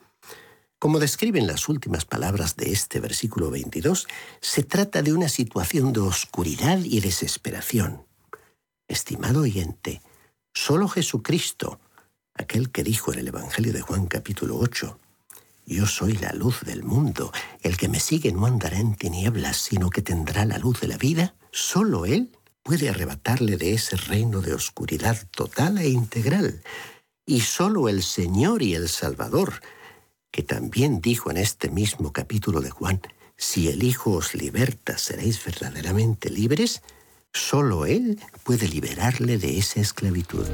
Como 0.83 0.99
describen 0.99 1.47
las 1.47 1.68
últimas 1.68 2.05
palabras 2.05 2.57
de 2.57 2.73
este 2.73 2.99
versículo 2.99 3.53
22, 3.53 4.09
se 4.40 4.64
trata 4.64 5.01
de 5.01 5.12
una 5.12 5.29
situación 5.29 5.92
de 5.92 6.01
oscuridad 6.01 6.81
y 6.83 6.99
desesperación. 6.99 8.05
Estimado 8.88 9.42
oyente, 9.42 10.03
solo 10.53 10.88
Jesucristo, 10.88 11.79
aquel 12.35 12.73
que 12.73 12.83
dijo 12.83 13.12
en 13.12 13.21
el 13.21 13.29
Evangelio 13.29 13.73
de 13.73 13.81
Juan 13.81 14.07
capítulo 14.07 14.59
8, 14.59 14.99
Yo 15.66 15.87
soy 15.87 16.14
la 16.14 16.33
luz 16.33 16.62
del 16.62 16.83
mundo, 16.83 17.31
el 17.61 17.77
que 17.77 17.88
me 17.88 18.01
sigue 18.01 18.33
no 18.33 18.47
andará 18.47 18.81
en 18.81 18.97
tinieblas, 18.97 19.59
sino 19.59 19.88
que 19.88 20.03
tendrá 20.03 20.45
la 20.47 20.59
luz 20.59 20.81
de 20.81 20.88
la 20.88 20.97
vida, 20.97 21.37
solo 21.53 22.07
Él 22.07 22.37
puede 22.64 22.88
arrebatarle 22.88 23.57
de 23.57 23.75
ese 23.75 23.95
reino 23.95 24.40
de 24.40 24.53
oscuridad 24.53 25.29
total 25.31 25.79
e 25.79 25.88
integral. 25.88 26.61
Y 27.25 27.42
solo 27.42 27.88
el 27.88 28.03
Señor 28.03 28.62
y 28.62 28.75
el 28.75 28.88
Salvador, 28.88 29.61
que 30.33 30.42
también 30.42 31.01
dijo 31.01 31.31
en 31.31 31.37
este 31.37 31.71
mismo 31.71 32.12
capítulo 32.12 32.61
de 32.61 32.71
Juan, 32.71 33.01
si 33.37 33.68
el 33.68 33.85
Hijo 33.85 34.12
os 34.12 34.35
liberta, 34.35 34.99
seréis 34.99 35.45
verdaderamente 35.45 36.31
libres, 36.31 36.83
solo 37.33 37.87
Él 37.87 38.21
puede 38.45 38.68
liberarle 38.68 39.38
de 39.38 39.59
esa 39.59 39.81
esclavitud. 39.81 40.47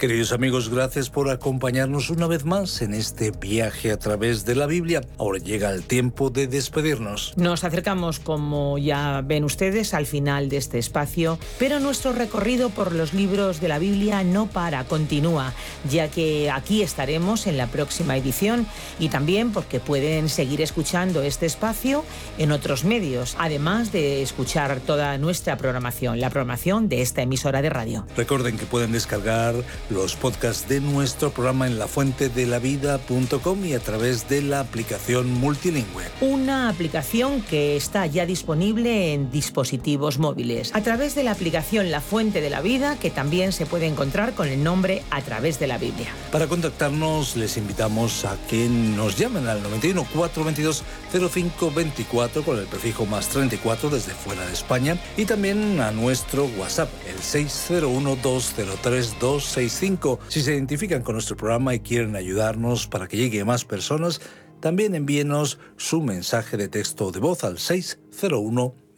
Queridos 0.00 0.32
amigos, 0.32 0.70
gracias 0.70 1.10
por 1.10 1.28
acompañarnos 1.28 2.08
una 2.08 2.26
vez 2.26 2.46
más 2.46 2.80
en 2.80 2.94
este 2.94 3.32
viaje 3.32 3.92
a 3.92 3.98
través 3.98 4.46
de 4.46 4.54
la 4.54 4.64
Biblia. 4.64 5.02
Ahora 5.18 5.38
llega 5.38 5.70
el 5.72 5.82
tiempo 5.82 6.30
de 6.30 6.46
despedirnos. 6.46 7.34
Nos 7.36 7.64
acercamos, 7.64 8.18
como 8.18 8.78
ya 8.78 9.20
ven 9.22 9.44
ustedes, 9.44 9.92
al 9.92 10.06
final 10.06 10.48
de 10.48 10.56
este 10.56 10.78
espacio, 10.78 11.38
pero 11.58 11.80
nuestro 11.80 12.14
recorrido 12.14 12.70
por 12.70 12.92
los 12.94 13.12
libros 13.12 13.60
de 13.60 13.68
la 13.68 13.78
Biblia 13.78 14.24
no 14.24 14.46
para, 14.46 14.84
continúa, 14.84 15.52
ya 15.90 16.08
que 16.08 16.50
aquí 16.50 16.80
estaremos 16.80 17.46
en 17.46 17.58
la 17.58 17.66
próxima 17.66 18.16
edición 18.16 18.66
y 18.98 19.10
también 19.10 19.52
porque 19.52 19.80
pueden 19.80 20.30
seguir 20.30 20.62
escuchando 20.62 21.20
este 21.20 21.44
espacio 21.44 22.06
en 22.38 22.52
otros 22.52 22.86
medios, 22.86 23.36
además 23.38 23.92
de 23.92 24.22
escuchar 24.22 24.80
toda 24.80 25.09
nuestra 25.18 25.56
programación, 25.56 26.20
la 26.20 26.30
programación 26.30 26.88
de 26.88 27.02
esta 27.02 27.22
emisora 27.22 27.62
de 27.62 27.70
radio. 27.70 28.06
Recuerden 28.16 28.56
que 28.56 28.66
pueden 28.66 28.92
descargar 28.92 29.54
los 29.88 30.16
podcasts 30.16 30.68
de 30.68 30.80
nuestro 30.80 31.30
programa 31.30 31.66
en 31.66 31.78
lafuentedelavida.com 31.78 33.64
y 33.64 33.74
a 33.74 33.80
través 33.80 34.28
de 34.28 34.42
la 34.42 34.60
aplicación 34.60 35.32
multilingüe. 35.32 36.04
Una 36.20 36.68
aplicación 36.68 37.42
que 37.42 37.76
está 37.76 38.06
ya 38.06 38.26
disponible 38.26 39.12
en 39.12 39.30
dispositivos 39.30 40.18
móviles 40.18 40.74
a 40.74 40.82
través 40.82 41.14
de 41.14 41.24
la 41.24 41.32
aplicación 41.32 41.90
La 41.90 42.00
Fuente 42.00 42.40
de 42.40 42.50
la 42.50 42.60
Vida 42.60 42.96
que 42.98 43.10
también 43.10 43.52
se 43.52 43.66
puede 43.66 43.86
encontrar 43.86 44.34
con 44.34 44.48
el 44.48 44.62
nombre 44.62 45.02
A 45.10 45.22
través 45.22 45.58
de 45.58 45.66
la 45.66 45.78
Biblia. 45.78 46.08
Para 46.32 46.46
contactarnos 46.46 47.36
les 47.36 47.56
invitamos 47.56 48.24
a 48.24 48.36
que 48.48 48.68
nos 48.68 49.16
llamen 49.16 49.46
al 49.48 49.62
91 49.62 50.06
422 50.12 50.84
0524 51.12 52.42
con 52.42 52.58
el 52.58 52.66
prefijo 52.66 53.06
más 53.06 53.28
34 53.28 53.90
desde 53.90 54.12
fuera 54.12 54.46
de 54.46 54.52
España 54.52 54.99
y 55.16 55.24
también 55.24 55.80
a 55.80 55.90
nuestro 55.92 56.46
WhatsApp 56.58 56.90
el 57.08 57.18
601 57.18 58.16
203 58.16 59.18
265 59.20 60.20
si 60.28 60.42
se 60.42 60.54
identifican 60.54 61.02
con 61.02 61.14
nuestro 61.14 61.36
programa 61.36 61.74
y 61.74 61.80
quieren 61.80 62.16
ayudarnos 62.16 62.86
para 62.86 63.08
que 63.08 63.16
llegue 63.16 63.40
a 63.40 63.44
más 63.44 63.64
personas, 63.64 64.20
también 64.60 64.94
envíenos 64.94 65.58
su 65.76 66.02
mensaje 66.02 66.56
de 66.56 66.68
texto 66.68 67.10
de 67.12 67.20
voz 67.20 67.44
al 67.44 67.58
601 67.58 68.74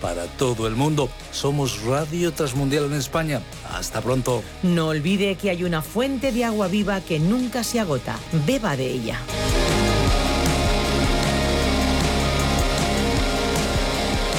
para 0.00 0.26
todo 0.26 0.66
el 0.66 0.74
mundo. 0.74 1.08
Somos 1.32 1.82
Radio 1.82 2.32
Transmundial 2.32 2.84
en 2.86 2.94
España. 2.94 3.42
Hasta 3.70 4.00
pronto. 4.00 4.42
No 4.62 4.88
olvide 4.88 5.36
que 5.36 5.50
hay 5.50 5.64
una 5.64 5.82
fuente 5.82 6.32
de 6.32 6.44
agua 6.44 6.68
viva 6.68 7.00
que 7.00 7.18
nunca 7.18 7.64
se 7.64 7.80
agota. 7.80 8.18
Beba 8.46 8.76
de 8.76 8.86
ella. 8.86 9.20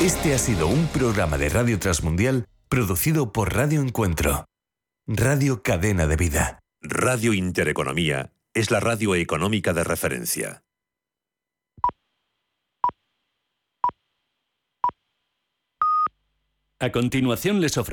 Este 0.01 0.33
ha 0.33 0.37
sido 0.37 0.67
un 0.67 0.87
programa 0.87 1.37
de 1.37 1.49
Radio 1.49 1.77
Transmundial 1.77 2.45
producido 2.69 3.33
por 3.33 3.53
Radio 3.53 3.81
Encuentro. 3.81 4.45
Radio 5.07 5.61
Cadena 5.61 6.07
de 6.07 6.15
Vida. 6.15 6.59
Radio 6.81 7.33
Intereconomía 7.33 8.31
es 8.53 8.71
la 8.71 8.79
radio 8.79 9.15
económica 9.15 9.73
de 9.73 9.83
referencia. 9.83 10.63
A 16.81 16.93
continuación 16.93 17.59
les 17.59 17.77
ofrecemos 17.77 17.87